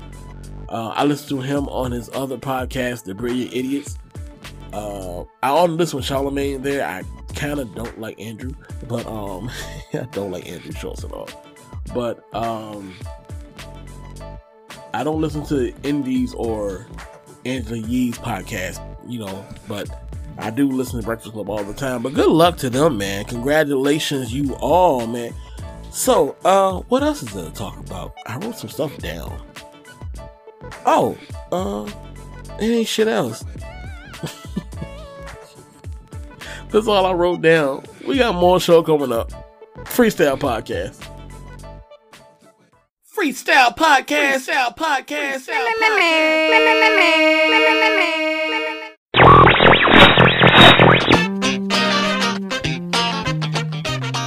Uh, 0.69 0.89
I 0.89 1.05
listen 1.05 1.39
to 1.39 1.43
him 1.43 1.67
on 1.69 1.93
his 1.93 2.11
other 2.13 2.37
podcast, 2.37 3.05
The 3.05 3.15
Brilliant 3.15 3.55
Idiots. 3.55 3.99
Uh, 4.75 5.23
I 5.43 5.49
on 5.49 5.79
this 5.79 5.95
one, 5.95 6.03
Charlemagne 6.03 6.61
there. 6.61 6.87
I 6.87 7.05
kind 7.35 7.59
of 7.59 7.75
don't 7.75 7.99
like 7.99 8.21
Andrew, 8.21 8.51
but 8.87 9.07
um, 9.07 9.51
I 9.95 10.07
don't 10.13 10.31
like 10.31 10.47
Andrew 10.47 10.73
Schulz 10.73 11.05
at 11.05 11.13
all. 11.13 11.29
But 11.95 12.23
um, 12.35 12.95
I 14.93 15.05
don't 15.05 15.23
listen 15.23 15.45
to 15.47 15.73
Envy's 15.85 16.35
or 16.35 16.87
Angela 17.47 17.79
Yee's 17.79 18.19
podcast, 18.19 18.79
you 19.09 19.21
know. 19.21 19.47
But 19.67 20.04
I 20.39 20.51
do 20.51 20.71
listen 20.71 21.01
to 21.01 21.07
Breakfast 21.07 21.33
Club 21.33 21.49
all 21.49 21.63
the 21.63 21.75
time, 21.75 22.03
but 22.03 22.15
good 22.15 22.29
luck 22.29 22.57
to 22.59 22.71
them, 22.71 22.99
man. 22.99 23.25
Congratulations, 23.25 24.33
you 24.35 24.55
all, 24.57 25.07
man. 25.07 25.33
So, 25.91 26.37
uh, 26.45 26.81
what 26.89 27.03
else 27.03 27.23
is 27.23 27.33
there 27.33 27.45
to 27.45 27.53
talk 27.53 27.79
about? 27.79 28.15
I 28.27 28.37
wrote 28.39 28.57
some 28.57 28.69
stuff 28.69 28.97
down. 28.99 29.41
Oh, 30.85 31.17
uh, 31.53 31.89
it 32.61 32.65
ain't 32.65 32.89
shit 32.89 33.07
else. 33.07 33.45
That's 36.71 36.89
all 36.89 37.07
I 37.07 37.13
wrote 37.13 37.41
down. 37.43 37.85
We 38.07 38.19
got 38.19 38.35
more 38.35 38.59
show 38.59 38.83
coming 38.83 39.13
up. 39.13 39.31
Freestyle 39.85 40.39
podcast. 40.39 41.01
Freestyle 43.17 43.77
podcast. 43.77 44.49
Freestyle 44.49 44.77
podcast. 44.77 45.49
Freestyle 45.49 45.71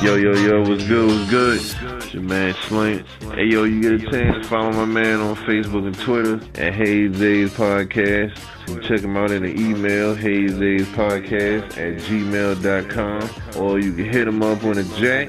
Yo, 0.07 0.15
yo, 0.15 0.31
yo, 0.35 0.61
what's 0.61 0.87
good, 0.87 1.05
what's 1.05 1.29
good? 1.29 1.57
It's 1.57 2.13
your 2.13 2.23
man 2.23 2.53
Slink. 2.53 3.05
Hey, 3.33 3.47
yo, 3.47 3.65
you 3.65 3.81
get 3.81 3.91
a 3.91 3.99
chance, 4.09 4.41
to 4.41 4.49
follow 4.49 4.71
my 4.71 4.85
man 4.85 5.19
on 5.19 5.35
Facebook 5.35 5.85
and 5.85 5.99
Twitter 5.99 6.39
at 6.55 6.73
Haze 6.73 7.19
Daze 7.19 7.53
Podcast. 7.53 8.33
Check 8.87 9.01
him 9.01 9.17
out 9.17 9.31
in 9.31 9.43
the 9.43 9.49
email, 9.49 10.15
Haze 10.15 10.57
Daze 10.57 10.87
Podcast 10.87 11.71
at 11.71 11.97
gmail.com. 12.03 13.29
Or 13.61 13.79
you 13.79 13.91
can 13.91 14.05
hit 14.05 14.29
him 14.29 14.41
up 14.41 14.63
on 14.63 14.75
the 14.75 14.85
jack, 14.97 15.27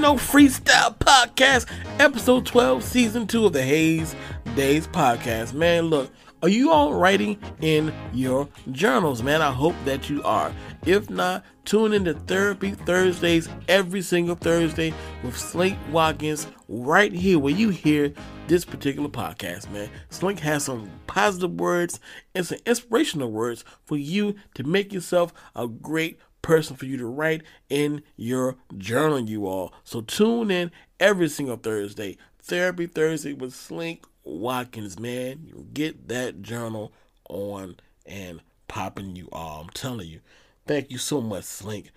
Know, 0.00 0.14
Freestyle 0.14 0.96
Podcast, 0.98 1.66
episode 1.98 2.46
12, 2.46 2.82
season 2.82 3.26
2 3.26 3.44
of 3.44 3.52
the 3.52 3.62
Haze 3.62 4.16
Daze 4.56 4.86
Podcast. 4.86 5.52
Man, 5.52 5.84
look, 5.88 6.10
are 6.42 6.48
you 6.48 6.72
all 6.72 6.94
writing 6.94 7.38
in 7.60 7.92
your 8.14 8.48
journals, 8.72 9.22
man? 9.22 9.42
I 9.42 9.50
hope 9.50 9.74
that 9.84 10.08
you 10.08 10.22
are. 10.22 10.54
If 10.86 11.10
not, 11.10 11.44
tune 11.66 11.92
in 11.92 12.06
to 12.06 12.14
Therapy 12.14 12.70
Thursdays 12.70 13.50
every 13.68 14.00
single 14.00 14.36
Thursday 14.36 14.94
with 15.22 15.36
Slink 15.36 15.76
Watkins 15.90 16.46
right 16.66 17.12
here 17.12 17.38
where 17.38 17.52
you 17.52 17.68
hear 17.68 18.14
this 18.48 18.64
particular 18.64 19.10
podcast, 19.10 19.70
man. 19.70 19.90
Slink 20.08 20.40
has 20.40 20.64
some 20.64 20.90
positive 21.08 21.60
words 21.60 22.00
and 22.34 22.46
some 22.46 22.58
inspirational 22.64 23.30
words 23.30 23.66
for 23.84 23.98
you 23.98 24.34
to 24.54 24.64
make 24.64 24.94
yourself 24.94 25.34
a 25.54 25.68
great 25.68 26.18
person 26.42 26.76
for 26.76 26.86
you 26.86 26.96
to 26.96 27.06
write 27.06 27.42
in 27.68 28.02
your 28.16 28.56
journal, 28.76 29.20
you 29.20 29.46
all. 29.46 29.72
So 29.84 30.00
tune 30.00 30.50
in 30.50 30.70
every 30.98 31.28
single 31.28 31.56
Thursday. 31.56 32.16
Therapy 32.42 32.86
Thursday 32.86 33.32
with 33.32 33.54
Slink 33.54 34.04
Watkins, 34.24 34.98
man. 34.98 35.40
You 35.44 35.66
get 35.72 36.08
that 36.08 36.42
journal 36.42 36.92
on 37.28 37.76
and 38.06 38.40
popping 38.68 39.16
you 39.16 39.28
all. 39.32 39.62
I'm 39.62 39.70
telling 39.70 40.08
you. 40.08 40.20
Thank 40.66 40.90
you 40.90 40.98
so 40.98 41.20
much, 41.20 41.44
Slink. 41.44 41.90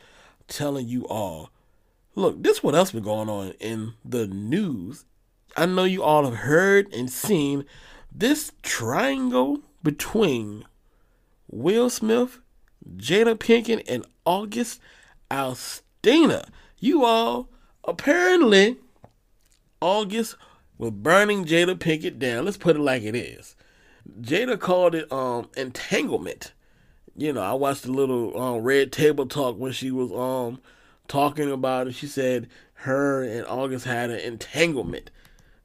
telling 0.48 0.88
you 0.88 1.06
all. 1.08 1.50
Look, 2.16 2.44
this 2.44 2.62
what 2.62 2.76
else 2.76 2.92
been 2.92 3.04
going 3.04 3.30
on 3.30 3.54
in 3.60 3.94
the 4.06 4.28
news. 4.28 5.06
I 5.56 5.66
know 5.66 5.84
you 5.84 6.04
all 6.04 6.26
have 6.26 6.40
heard 6.40 6.92
and 6.94 7.10
seen 7.10 7.66
this 8.12 8.52
triangle 8.62 9.60
between 9.82 10.66
Will 11.50 11.90
Smith, 11.90 12.40
Jada 12.98 13.36
Pinkett, 13.36 13.84
and 13.88 14.06
August 14.26 14.80
Alsina. 15.30 16.48
You 16.80 17.04
all 17.06 17.50
apparently 17.84 18.78
August 19.82 20.36
was 20.78 20.92
burning 20.92 21.46
Jada 21.46 21.76
Pinkett 21.76 22.20
down. 22.20 22.46
Let's 22.46 22.58
put 22.58 22.76
it 22.76 22.82
like 22.82 23.04
it 23.04 23.16
is. 23.16 23.56
Jada 24.22 24.60
called 24.60 24.96
it 24.96 25.12
um 25.12 25.50
entanglement. 25.56 26.54
You 27.16 27.32
know, 27.32 27.42
I 27.42 27.54
watched 27.54 27.86
a 27.86 27.92
little 27.92 28.40
um, 28.40 28.64
red 28.64 28.92
table 28.92 29.28
talk 29.28 29.58
when 29.58 29.72
she 29.72 29.92
was 29.92 30.12
um 30.12 30.60
talking 31.08 31.52
about 31.52 31.88
it. 31.88 31.94
She 31.94 32.08
said 32.08 32.50
her 32.76 33.24
and 33.24 33.46
August 33.46 33.86
had 33.86 34.10
an 34.10 34.20
entanglement. 34.20 35.12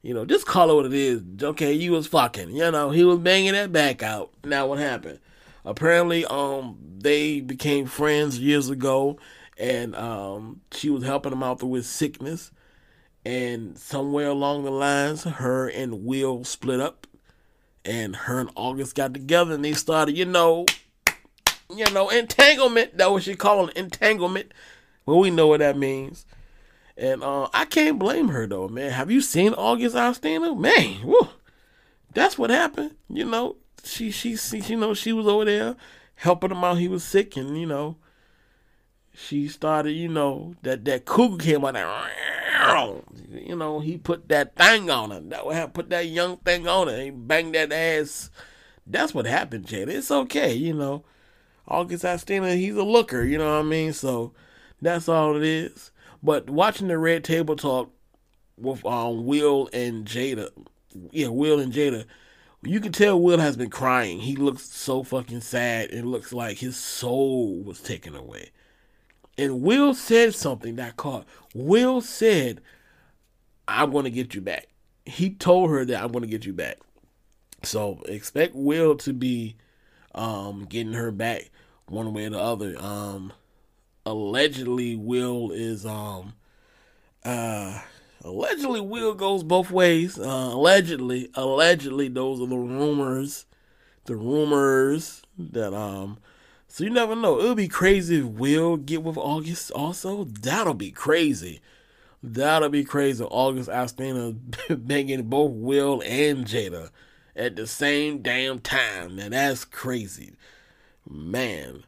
You 0.01 0.13
know, 0.13 0.25
just 0.25 0.45
call 0.45 0.71
it 0.71 0.75
what 0.75 0.85
it 0.85 0.93
is. 0.93 1.21
Okay, 1.41 1.73
you 1.73 1.91
was 1.91 2.07
fucking. 2.07 2.51
You 2.55 2.71
know, 2.71 2.91
he 2.91 3.03
was 3.03 3.19
banging 3.19 3.53
that 3.53 3.73
back 3.73 4.01
out. 4.01 4.31
Now 4.43 4.67
what 4.67 4.79
happened? 4.79 5.19
Apparently, 5.65 6.25
um, 6.25 6.77
they 6.97 7.41
became 7.41 7.85
friends 7.85 8.39
years 8.39 8.69
ago, 8.69 9.17
and 9.57 9.95
um, 9.95 10.61
she 10.71 10.89
was 10.89 11.03
helping 11.03 11.31
him 11.31 11.43
out 11.43 11.59
through 11.59 11.73
his 11.73 11.89
sickness. 11.89 12.51
And 13.25 13.77
somewhere 13.77 14.27
along 14.27 14.63
the 14.63 14.71
lines, 14.71 15.23
her 15.23 15.67
and 15.67 16.05
Will 16.05 16.43
split 16.43 16.79
up, 16.79 17.05
and 17.83 18.15
her 18.15 18.39
and 18.39 18.49
August 18.55 18.95
got 18.95 19.13
together, 19.13 19.53
and 19.53 19.65
they 19.65 19.73
started, 19.73 20.17
you 20.17 20.25
know, 20.25 20.65
you 21.75 21.89
know, 21.91 22.09
entanglement. 22.09 22.97
That 22.97 23.11
what 23.11 23.23
she 23.23 23.35
called 23.35 23.71
entanglement. 23.75 24.53
Well, 25.05 25.19
we 25.19 25.31
know 25.31 25.47
what 25.47 25.59
that 25.59 25.77
means. 25.77 26.25
And 26.99 27.23
uh, 27.23 27.47
I 27.53 27.65
can't 27.65 27.97
blame 27.97 28.27
her 28.27 28.45
though, 28.45 28.67
man. 28.67 28.91
Have 28.91 29.09
you 29.09 29.21
seen 29.21 29.53
August 29.53 29.95
Alsina? 29.95 30.57
Man, 30.57 31.05
woo, 31.05 31.29
that's 32.13 32.37
what 32.37 32.49
happened. 32.49 32.95
You 33.07 33.25
know, 33.25 33.55
she 33.83 34.11
she 34.11 34.35
she 34.35 34.59
you 34.59 34.77
know 34.77 34.93
she 34.93 35.13
was 35.13 35.27
over 35.27 35.45
there 35.45 35.75
helping 36.15 36.51
him 36.51 36.63
out. 36.63 36.77
He 36.77 36.87
was 36.87 37.03
sick, 37.03 37.35
and 37.37 37.59
you 37.59 37.65
know, 37.65 37.97
she 39.13 39.47
started. 39.47 39.91
You 39.91 40.09
know 40.09 40.55
that 40.63 40.85
that 40.85 41.05
cougar 41.05 41.43
came 41.43 41.65
out 41.65 41.73
there. 41.73 43.01
You 43.31 43.55
know, 43.55 43.79
he 43.79 43.97
put 43.97 44.29
that 44.29 44.55
thing 44.55 44.89
on 44.89 45.11
her. 45.11 45.21
That 45.21 45.45
would 45.45 45.55
have 45.55 45.73
put 45.73 45.89
that 45.89 46.07
young 46.07 46.37
thing 46.37 46.67
on 46.67 46.87
her. 46.87 47.01
He 47.01 47.09
banged 47.09 47.55
that 47.55 47.71
ass. 47.71 48.29
That's 48.85 49.13
what 49.13 49.25
happened, 49.25 49.65
Jada. 49.65 49.89
It's 49.89 50.11
okay, 50.11 50.53
you 50.53 50.73
know. 50.73 51.03
August 51.67 52.03
Alsina, 52.03 52.55
he's 52.55 52.75
a 52.75 52.83
looker, 52.83 53.23
you 53.23 53.37
know 53.37 53.53
what 53.57 53.59
I 53.59 53.63
mean? 53.63 53.93
So 53.93 54.33
that's 54.81 55.07
all 55.07 55.35
it 55.35 55.43
is. 55.43 55.91
But 56.23 56.49
watching 56.49 56.87
the 56.87 56.97
Red 56.97 57.23
Table 57.23 57.55
Talk 57.55 57.91
with 58.57 58.83
um, 58.85 59.25
Will 59.25 59.69
and 59.71 60.05
Jada, 60.05 60.49
yeah, 61.11 61.27
Will 61.27 61.59
and 61.59 61.71
Jada, 61.71 62.05
you 62.61 62.79
can 62.79 62.91
tell 62.91 63.19
Will 63.19 63.39
has 63.39 63.55
been 63.55 63.69
crying. 63.69 64.19
He 64.19 64.35
looks 64.35 64.63
so 64.63 65.03
fucking 65.03 65.41
sad. 65.41 65.91
It 65.91 66.05
looks 66.05 66.33
like 66.33 66.57
his 66.57 66.75
soul 66.77 67.61
was 67.63 67.79
taken 67.79 68.15
away. 68.15 68.51
And 69.37 69.61
Will 69.61 69.93
said 69.93 70.35
something 70.35 70.75
that 70.75 70.97
caught. 70.97 71.25
Will 71.55 72.01
said, 72.01 72.61
I'm 73.67 73.91
going 73.91 74.03
to 74.03 74.11
get 74.11 74.35
you 74.35 74.41
back. 74.41 74.67
He 75.05 75.29
told 75.29 75.69
her 75.69 75.85
that 75.85 76.03
I'm 76.03 76.11
going 76.11 76.23
to 76.23 76.29
get 76.29 76.45
you 76.45 76.53
back. 76.53 76.77
So 77.63 78.01
expect 78.05 78.55
Will 78.55 78.95
to 78.97 79.13
be 79.13 79.55
um, 80.13 80.65
getting 80.65 80.93
her 80.93 81.11
back 81.11 81.49
one 81.87 82.13
way 82.13 82.25
or 82.25 82.31
the 82.31 82.39
other. 82.39 82.75
Um, 82.77 83.31
allegedly, 84.05 84.95
Will 84.95 85.51
is 85.51 85.85
um, 85.85 86.33
uh, 87.23 87.79
allegedly 88.23 88.81
Will 88.81 89.13
goes 89.13 89.43
both 89.43 89.71
ways. 89.71 90.19
Uh, 90.19 90.23
allegedly, 90.53 91.29
allegedly, 91.35 92.07
those 92.07 92.41
are 92.41 92.47
the 92.47 92.57
rumors. 92.57 93.45
The 94.05 94.15
rumors 94.15 95.21
that 95.37 95.73
um, 95.73 96.17
so 96.67 96.83
you 96.83 96.91
never 96.91 97.15
know. 97.15 97.39
It'll 97.39 97.55
be 97.55 97.67
crazy 97.67 98.19
if 98.19 98.25
Will 98.25 98.77
get 98.77 99.03
with 99.03 99.17
August. 99.17 99.71
Also, 99.71 100.23
that'll 100.23 100.75
be 100.75 100.91
crazy. 100.91 101.61
That'll 102.21 102.69
be 102.69 102.83
crazy. 102.83 103.23
August 103.23 103.69
Alsina 103.69 104.37
banging 104.87 105.23
both 105.23 105.51
Will 105.51 106.03
and 106.05 106.45
Jada 106.45 106.91
at 107.35 107.55
the 107.55 107.65
same 107.65 108.21
damn 108.21 108.59
time. 108.59 109.15
Man, 109.15 109.31
that's 109.31 109.65
crazy. 109.65 110.33
Man. 111.09 111.83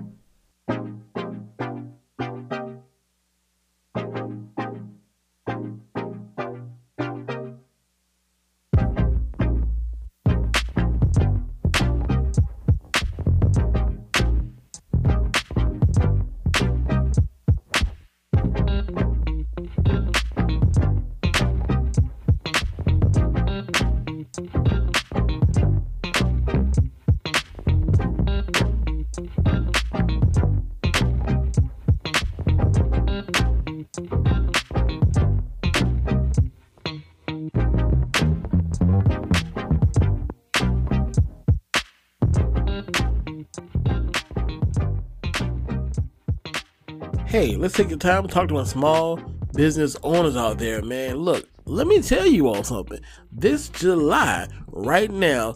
Hey, 47.36 47.54
let's 47.54 47.74
take 47.74 47.90
the 47.90 47.96
time 47.98 48.26
to 48.26 48.32
talk 48.32 48.48
to 48.48 48.54
my 48.54 48.64
small 48.64 49.18
business 49.54 49.94
owners 50.02 50.38
out 50.38 50.56
there, 50.56 50.80
man. 50.80 51.16
Look, 51.16 51.46
let 51.66 51.86
me 51.86 52.00
tell 52.00 52.26
you 52.26 52.48
all 52.48 52.64
something. 52.64 52.98
This 53.30 53.68
July, 53.68 54.48
right 54.68 55.10
now, 55.10 55.54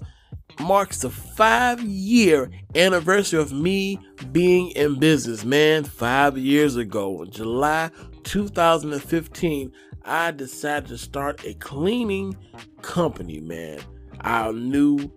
marks 0.59 0.99
the 0.99 1.09
five 1.09 1.81
year 1.81 2.51
anniversary 2.75 3.41
of 3.41 3.55
me 3.55 3.99
being 4.31 4.73
in 4.73 4.99
business, 4.99 5.43
man. 5.43 5.85
Five 5.85 6.37
years 6.37 6.77
ago, 6.77 7.25
July 7.25 7.91
2015, 8.25 9.73
I 10.05 10.33
decided 10.33 10.87
to 10.91 10.99
start 10.99 11.47
a 11.47 11.55
cleaning 11.55 12.37
company, 12.83 13.41
man. 13.41 13.81
I 14.21 14.53
knew 14.53 15.11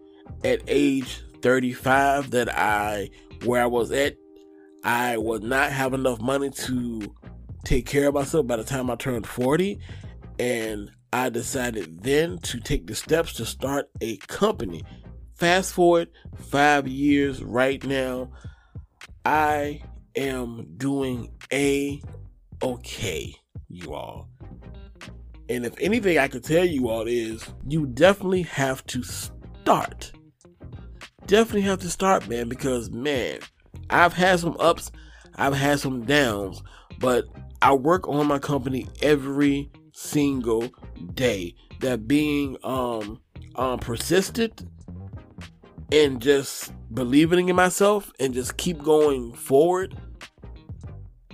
at 0.46 0.62
age 0.68 1.24
35 1.42 2.32
that 2.32 2.58
I, 2.58 3.10
where 3.44 3.64
I 3.64 3.66
was 3.66 3.92
at 3.92 4.16
I 4.84 5.18
would 5.18 5.44
not 5.44 5.72
have 5.72 5.94
enough 5.94 6.22
money 6.22 6.50
to 6.50 7.16
take 7.64 7.86
care 7.86 8.10
of 8.10 8.14
myself 8.16 8.48
by 8.48 8.58
the 8.58 8.64
time 8.64 8.90
I 8.90 8.96
turned 8.96 9.26
40. 9.26 9.80
And 10.40 10.92
I 11.14 11.30
decided 11.30 12.02
then 12.04 12.40
to 12.40 12.60
take 12.60 12.88
the 12.88 12.96
steps 12.96 13.34
to 13.34 13.46
start 13.46 13.90
a 14.02 14.18
company. 14.18 14.84
Fast 15.36 15.74
forward 15.74 16.10
five 16.36 16.88
years 16.88 17.44
right 17.44 17.84
now, 17.84 18.32
I 19.26 19.84
am 20.16 20.68
doing 20.78 21.32
a 21.52 22.02
okay, 22.62 23.36
you 23.70 23.94
all. 23.94 24.30
And 25.50 25.66
if 25.66 25.76
anything 25.80 26.18
I 26.18 26.28
could 26.28 26.44
tell 26.44 26.66
you 26.66 26.90
all 26.90 27.08
is 27.08 27.46
you 27.68 27.86
definitely 27.86 28.44
have 28.44 28.86
to 28.88 29.04
start. 29.04 30.12
Definitely 31.26 31.62
have 31.62 31.80
to 31.80 31.90
start, 31.90 32.28
man, 32.28 32.50
because 32.50 32.90
man, 32.90 33.40
I've 33.90 34.14
had 34.14 34.40
some 34.40 34.56
ups, 34.60 34.92
I've 35.36 35.56
had 35.56 35.80
some 35.80 36.06
downs, 36.06 36.62
but 37.00 37.26
I 37.62 37.74
work 37.74 38.08
on 38.08 38.28
my 38.28 38.40
company 38.40 38.88
every 39.02 39.72
single 39.94 40.70
day. 41.14 41.56
That 41.80 42.08
being 42.08 42.58
um 42.64 43.20
um 43.56 43.80
persistent 43.80 44.66
and 45.92 46.22
just 46.22 46.74
believing 46.94 47.50
in 47.50 47.56
myself 47.56 48.12
and 48.20 48.34
just 48.34 48.58
keep 48.58 48.82
going 48.82 49.34
forward 49.34 49.96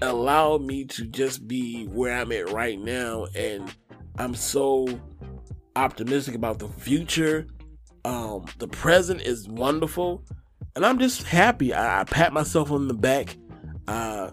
allowed 0.01 0.61
me 0.61 0.85
to 0.85 1.05
just 1.05 1.47
be 1.47 1.85
where 1.85 2.15
I'm 2.15 2.31
at 2.31 2.51
right 2.51 2.79
now 2.79 3.27
and 3.35 3.73
I'm 4.17 4.33
so 4.33 4.87
optimistic 5.75 6.35
about 6.35 6.59
the 6.59 6.67
future. 6.67 7.47
Um 8.05 8.45
the 8.57 8.67
present 8.67 9.21
is 9.21 9.47
wonderful 9.47 10.23
and 10.79 10.85
I'm 10.85 10.97
just 10.97 11.23
happy. 11.23 11.73
I, 11.73 11.99
I 11.99 12.03
pat 12.05 12.31
myself 12.31 12.71
on 12.71 12.87
the 12.87 12.93
back. 12.93 13.35
Uh, 13.85 14.31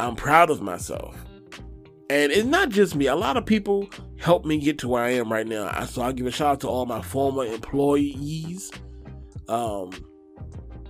I'm 0.00 0.16
proud 0.16 0.48
of 0.48 0.62
myself. 0.62 1.22
And 2.08 2.32
it's 2.32 2.46
not 2.46 2.70
just 2.70 2.94
me. 2.94 3.08
A 3.08 3.14
lot 3.14 3.36
of 3.36 3.44
people 3.44 3.90
helped 4.16 4.46
me 4.46 4.56
get 4.56 4.78
to 4.78 4.88
where 4.88 5.02
I 5.02 5.10
am 5.10 5.30
right 5.30 5.46
now. 5.46 5.84
So 5.84 6.00
I'll 6.00 6.14
give 6.14 6.24
a 6.24 6.30
shout 6.30 6.48
out 6.48 6.60
to 6.60 6.68
all 6.68 6.86
my 6.86 7.02
former 7.02 7.44
employees. 7.44 8.70
Um, 9.46 9.90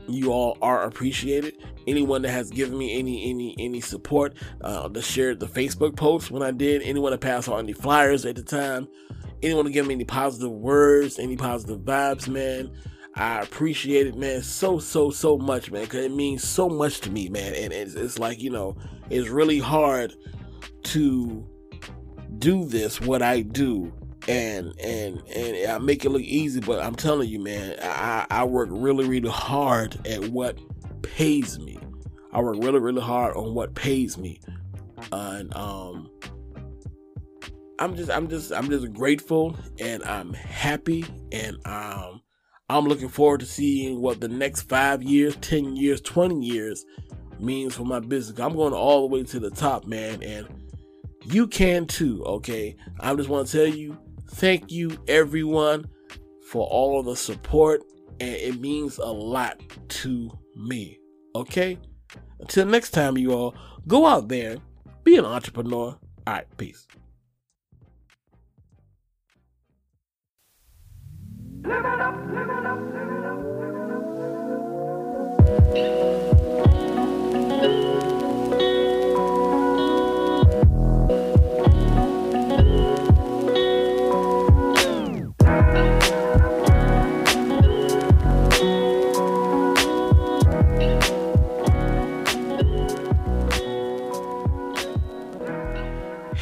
you 0.07 0.31
all 0.31 0.57
are 0.63 0.85
appreciated. 0.85 1.57
Anyone 1.89 2.23
that 2.23 2.31
has 2.31 2.49
given 2.49 2.79
me 2.79 2.97
any 2.97 3.29
any 3.29 3.57
any 3.59 3.81
support, 3.81 4.35
uh, 4.61 4.87
that 4.87 5.03
shared 5.03 5.41
the 5.41 5.49
Facebook 5.49 5.97
post 5.97 6.31
when 6.31 6.45
I 6.45 6.53
did. 6.53 6.81
Anyone 6.83 7.11
that 7.11 7.21
passed 7.21 7.49
on 7.49 7.59
any 7.59 7.73
flyers 7.73 8.25
at 8.25 8.37
the 8.37 8.45
time. 8.45 8.87
Anyone 9.43 9.65
to 9.65 9.73
give 9.73 9.85
me 9.89 9.95
any 9.95 10.05
positive 10.05 10.53
words, 10.53 11.19
any 11.19 11.37
positive 11.37 11.81
vibes, 11.81 12.29
man. 12.29 12.71
I 13.17 13.41
appreciate 13.41 14.09
it, 14.09 14.17
man, 14.17 14.43
so 14.43 14.79
so 14.81 15.11
so 15.11 15.39
much, 15.39 15.71
man, 15.71 15.85
because 15.85 16.05
it 16.05 16.13
means 16.13 16.43
so 16.43 16.69
much 16.69 17.01
to 17.03 17.11
me, 17.11 17.29
man. 17.29 17.55
And 17.55 17.73
it's, 17.73 17.95
it's 17.95 18.19
like 18.19 18.43
you 18.43 18.51
know, 18.51 18.77
it's 19.09 19.29
really 19.29 19.61
hard 19.61 20.15
to 20.85 21.49
do 22.39 22.65
this 22.65 23.01
what 23.01 23.23
I 23.23 23.43
do, 23.43 23.93
and 24.27 24.75
and 24.81 25.23
and 25.29 25.71
I 25.71 25.79
make 25.79 26.05
it 26.05 26.11
look 26.11 26.23
easy, 26.23 26.59
but 26.61 26.83
I'm 26.85 26.97
telling 26.97 27.29
you, 27.29 27.39
man, 27.39 27.77
I 27.81 28.27
I 28.31 28.45
work 28.45 28.69
really 28.73 29.07
really 29.07 29.31
hard 29.31 30.05
at 30.07 30.31
what 30.31 30.59
pays 31.03 31.59
me. 31.61 31.79
I 32.33 32.41
work 32.41 32.57
really 32.59 32.81
really 32.81 33.03
hard 33.03 33.37
on 33.37 33.55
what 33.55 33.75
pays 33.75 34.19
me, 34.19 34.41
and 35.13 35.55
um. 35.57 36.11
I'm 37.81 37.97
just 37.97 38.09
I'm 38.09 38.29
just 38.29 38.53
I'm 38.53 38.71
just 38.71 38.93
grateful 38.93 39.57
and 39.81 40.05
I'm 40.05 40.33
happy 40.33 41.05
and 41.33 41.57
um 41.67 42.23
I'm 42.71 42.87
looking 42.87 43.09
forward 43.09 43.41
to 43.41 43.47
seeing 43.47 44.01
what 44.01 44.21
the 44.21 44.29
next 44.29 44.63
five 44.63 45.03
years, 45.03 45.37
10 45.37 45.77
years, 45.77 46.01
20 46.01 46.43
years 46.45 46.85
means 47.39 47.75
for 47.75 47.85
my 47.85 48.01
business. 48.01 48.41
I'm 48.41 48.57
going 48.57 48.73
all 48.73 49.03
the 49.03 49.15
way 49.15 49.23
to 49.25 49.39
the 49.39 49.51
top, 49.51 49.87
man, 49.87 50.23
and 50.23 50.49
you 51.25 51.47
can 51.47 51.87
too, 51.87 52.25
okay? 52.25 52.77
I 53.01 53.15
just 53.15 53.29
want 53.29 53.49
to 53.49 53.57
tell 53.59 53.67
you 53.67 53.99
thank 54.31 54.73
you, 54.73 54.97
everyone, 55.09 55.85
for 56.49 56.67
all 56.67 56.99
of 56.99 57.07
the 57.07 57.17
support, 57.17 57.83
and 58.21 58.35
it 58.35 58.59
means 58.61 58.97
a 58.97 59.05
lot 59.05 59.61
to 59.89 60.31
me, 60.57 60.99
okay? 61.35 61.79
Until 62.41 62.65
next 62.65 62.93
time, 62.93 63.19
you 63.19 63.33
all, 63.33 63.55
go 63.87 64.07
out 64.07 64.29
there, 64.29 64.57
be 65.03 65.17
an 65.17 65.27
entrepreneur. 65.27 65.99
All 66.27 66.33
right, 66.33 66.47
peace. 66.57 66.87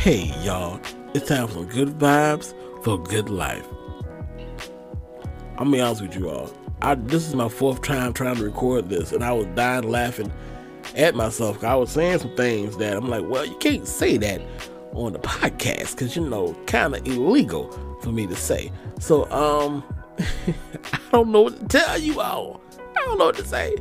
Hey, 0.03 0.35
y'all, 0.43 0.81
it's 1.15 1.29
time 1.29 1.47
for 1.47 1.63
good 1.63 1.91
vibes 1.91 2.53
for 2.83 2.99
good 2.99 3.31
life. 3.31 3.65
I'm 5.63 5.69
gonna 5.69 5.77
be 5.77 5.81
honest 5.81 6.03
with 6.03 6.17
you 6.17 6.29
all. 6.29 6.51
I, 6.83 6.97
this 6.97 7.29
is 7.29 7.37
my 7.37 7.49
fourth 7.49 7.83
time 7.83 8.13
trying 8.13 8.35
to 8.35 8.43
record 8.43 8.89
this, 8.89 9.13
and 9.13 9.23
I 9.23 9.31
was 9.31 9.47
dying 9.55 9.89
laughing 9.89 10.33
at 10.97 11.15
myself. 11.15 11.63
I 11.63 11.77
was 11.77 11.93
saying 11.93 12.19
some 12.19 12.35
things 12.35 12.79
that 12.79 12.97
I'm 12.97 13.09
like, 13.09 13.25
well, 13.29 13.47
you 13.47 13.57
can't 13.59 13.87
say 13.87 14.17
that 14.17 14.43
on 14.93 15.13
the 15.13 15.21
podcast 15.21 15.93
because 15.93 16.17
you 16.17 16.29
know, 16.29 16.55
kind 16.67 16.97
of 16.97 17.07
illegal 17.07 17.71
for 18.03 18.11
me 18.11 18.27
to 18.27 18.35
say. 18.35 18.73
So, 18.99 19.31
um, 19.31 19.85
I 20.19 20.99
don't 21.13 21.31
know 21.31 21.43
what 21.43 21.61
to 21.61 21.79
tell 21.79 21.97
you 21.97 22.21
all. 22.21 22.61
I 22.97 23.05
don't 23.07 23.19
know 23.19 23.27
what 23.27 23.37
to 23.37 23.47
say. 23.47 23.77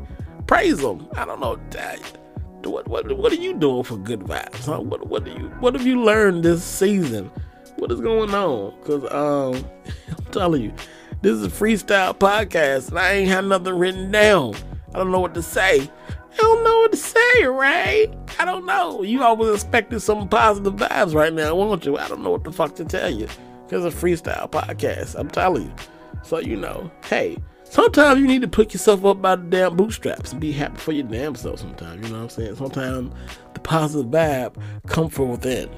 Praise 0.45 0.77
them. 0.77 1.07
I 1.15 1.25
don't 1.25 1.39
know 1.39 1.49
what 1.49 1.71
to 1.71 1.77
tell 1.79 1.97
you 1.97 2.69
what 2.69 2.87
what 2.87 3.11
what 3.17 3.31
are 3.31 3.37
you 3.41 3.55
doing 3.55 3.81
for 3.81 3.97
good 3.97 4.19
vibes? 4.19 4.65
Huh? 4.65 4.81
What 4.81 5.07
what 5.07 5.23
do 5.23 5.31
you 5.31 5.47
what 5.61 5.73
have 5.73 5.87
you 5.87 6.03
learned 6.03 6.43
this 6.43 6.63
season? 6.63 7.31
What 7.77 7.91
is 7.91 8.01
going 8.01 8.35
on? 8.35 8.79
Cause 8.83 9.03
um, 9.11 9.65
I'm 10.09 10.25
telling 10.25 10.61
you, 10.61 10.73
this 11.21 11.33
is 11.33 11.45
a 11.45 11.49
freestyle 11.49 12.17
podcast, 12.17 12.89
and 12.89 12.97
I 12.97 13.11
ain't 13.13 13.29
had 13.29 13.45
nothing 13.45 13.77
written 13.77 14.11
down. 14.11 14.55
I 14.93 14.97
don't 14.97 15.11
know 15.11 15.19
what 15.19 15.35
to 15.35 15.43
say. 15.43 15.89
I 16.33 16.37
don't 16.37 16.63
know 16.63 16.77
what 16.79 16.91
to 16.91 16.97
say, 16.97 17.43
right? 17.45 18.07
I 18.39 18.45
don't 18.45 18.65
know. 18.65 19.03
You 19.03 19.21
always 19.21 19.53
expected 19.53 19.99
some 19.99 20.27
positive 20.29 20.75
vibes 20.75 21.13
right 21.13 21.31
now, 21.31 21.55
won't 21.55 21.85
you? 21.85 21.97
I 21.97 22.07
don't 22.07 22.23
know 22.23 22.31
what 22.31 22.43
the 22.43 22.51
fuck 22.51 22.75
to 22.75 22.85
tell 22.85 23.09
you. 23.09 23.27
Cause 23.69 23.85
it's 23.85 23.95
a 23.95 23.97
freestyle 23.97 24.49
podcast. 24.49 25.15
I'm 25.17 25.29
telling 25.29 25.63
you. 25.63 25.73
So 26.23 26.39
you 26.39 26.55
know, 26.57 26.91
hey, 27.05 27.37
sometimes 27.63 28.19
you 28.19 28.27
need 28.27 28.41
to 28.41 28.47
pick 28.47 28.73
yourself 28.73 29.05
up 29.05 29.21
by 29.21 29.35
the 29.35 29.43
damn 29.43 29.77
bootstraps 29.77 30.31
and 30.31 30.41
be 30.41 30.51
happy 30.51 30.77
for 30.77 30.91
your 30.91 31.05
damn 31.05 31.35
self 31.35 31.59
sometimes. 31.59 32.03
You 32.03 32.13
know 32.13 32.19
what 32.19 32.23
I'm 32.23 32.29
saying? 32.29 32.55
Sometimes 32.55 33.13
the 33.53 33.59
positive 33.59 34.11
vibe 34.11 34.55
come 34.87 35.07
from 35.09 35.29
within. 35.29 35.69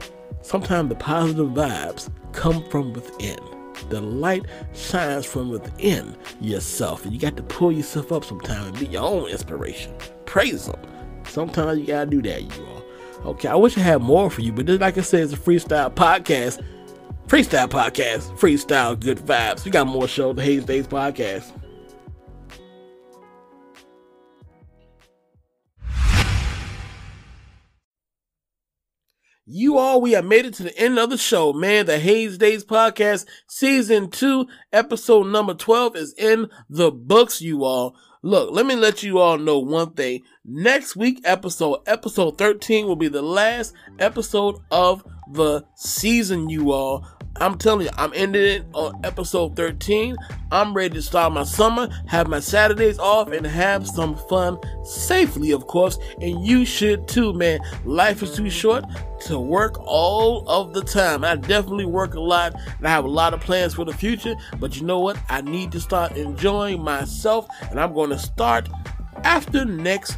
Sometimes 0.41 0.89
the 0.89 0.95
positive 0.95 1.49
vibes 1.49 2.09
come 2.31 2.63
from 2.69 2.93
within. 2.93 3.37
The 3.89 4.01
light 4.01 4.45
shines 4.73 5.25
from 5.25 5.49
within 5.49 6.15
yourself, 6.41 7.03
and 7.05 7.13
you 7.13 7.19
got 7.19 7.37
to 7.37 7.43
pull 7.43 7.71
yourself 7.71 8.11
up 8.11 8.25
sometimes 8.25 8.67
and 8.67 8.79
be 8.79 8.85
your 8.87 9.03
own 9.03 9.29
inspiration. 9.29 9.93
Praise 10.25 10.65
them. 10.65 10.79
Sometimes 11.25 11.79
you 11.79 11.85
gotta 11.87 12.09
do 12.09 12.21
that, 12.21 12.41
you 12.41 12.65
all. 12.65 13.31
Okay, 13.31 13.47
I 13.47 13.55
wish 13.55 13.77
I 13.77 13.81
had 13.81 14.01
more 14.01 14.29
for 14.29 14.41
you, 14.41 14.51
but 14.51 14.65
just 14.65 14.81
like 14.81 14.97
I 14.97 15.01
said, 15.01 15.21
it's 15.21 15.33
a 15.33 15.37
freestyle 15.37 15.93
podcast. 15.93 16.63
Freestyle 17.27 17.69
podcast, 17.69 18.37
freestyle 18.37 18.99
good 18.99 19.17
vibes. 19.17 19.63
We 19.63 19.71
got 19.71 19.87
more 19.87 20.07
show, 20.07 20.33
the 20.33 20.41
Haze 20.41 20.65
Daze 20.65 20.87
podcast. 20.87 21.51
You 29.45 29.77
all, 29.77 29.99
we 29.99 30.13
have 30.13 30.23
made 30.23 30.45
it 30.45 30.53
to 30.53 30.63
the 30.63 30.77
end 30.79 30.97
of 30.97 31.09
the 31.09 31.17
show, 31.17 31.51
man. 31.51 31.85
The 31.85 31.99
Haze 31.99 32.37
Daze 32.37 32.63
podcast, 32.63 33.25
season 33.45 34.09
two, 34.09 34.47
episode 34.71 35.27
number 35.27 35.53
12 35.53 35.97
is 35.97 36.13
in 36.17 36.49
the 36.69 36.91
books, 36.91 37.41
you 37.41 37.65
all. 37.65 37.93
Look, 38.21 38.51
let 38.53 38.65
me 38.65 38.77
let 38.77 39.03
you 39.03 39.19
all 39.19 39.37
know 39.37 39.59
one 39.59 39.95
thing. 39.95 40.21
Next 40.45 40.95
week 40.95 41.19
episode, 41.25 41.79
episode 41.87 42.37
13, 42.37 42.87
will 42.87 42.95
be 42.95 43.09
the 43.09 43.21
last 43.21 43.73
episode 43.99 44.59
of 44.71 45.03
the 45.33 45.65
season, 45.75 46.49
you 46.49 46.71
all. 46.71 47.05
I'm 47.37 47.57
telling 47.57 47.87
you, 47.87 47.91
I'm 47.97 48.11
ending 48.13 48.43
it 48.43 48.65
on 48.73 48.99
episode 49.03 49.55
13. 49.55 50.15
I'm 50.51 50.73
ready 50.73 50.93
to 50.95 51.01
start 51.01 51.33
my 51.33 51.43
summer, 51.43 51.89
have 52.07 52.27
my 52.27 52.39
Saturdays 52.39 52.99
off, 52.99 53.31
and 53.31 53.45
have 53.45 53.87
some 53.87 54.15
fun 54.15 54.59
safely, 54.83 55.51
of 55.51 55.65
course. 55.65 55.97
And 56.21 56.45
you 56.45 56.63
should 56.63 57.07
too, 57.07 57.33
man. 57.33 57.59
Life 57.85 58.21
is 58.21 58.35
too 58.35 58.49
short 58.49 58.85
to 59.21 59.39
work 59.39 59.79
all 59.79 60.47
of 60.47 60.73
the 60.73 60.83
time. 60.83 61.23
I 61.23 61.35
definitely 61.35 61.85
work 61.85 62.13
a 62.13 62.19
lot, 62.19 62.53
and 62.77 62.87
I 62.87 62.91
have 62.91 63.05
a 63.05 63.09
lot 63.09 63.33
of 63.33 63.41
plans 63.41 63.73
for 63.73 63.83
the 63.83 63.93
future. 63.93 64.35
But 64.59 64.77
you 64.77 64.85
know 64.85 64.99
what? 64.99 65.17
I 65.29 65.41
need 65.41 65.71
to 65.71 65.81
start 65.81 66.15
enjoying 66.15 66.83
myself, 66.83 67.47
and 67.71 67.79
I'm 67.79 67.93
going 67.93 68.11
to 68.11 68.19
start 68.19 68.69
after 69.23 69.65
next 69.65 70.17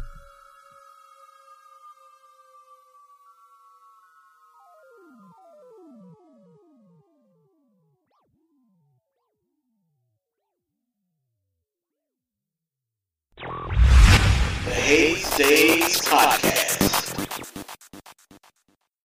Haze 14.71 15.37
Daze 15.37 15.99
Podcast. 16.09 16.79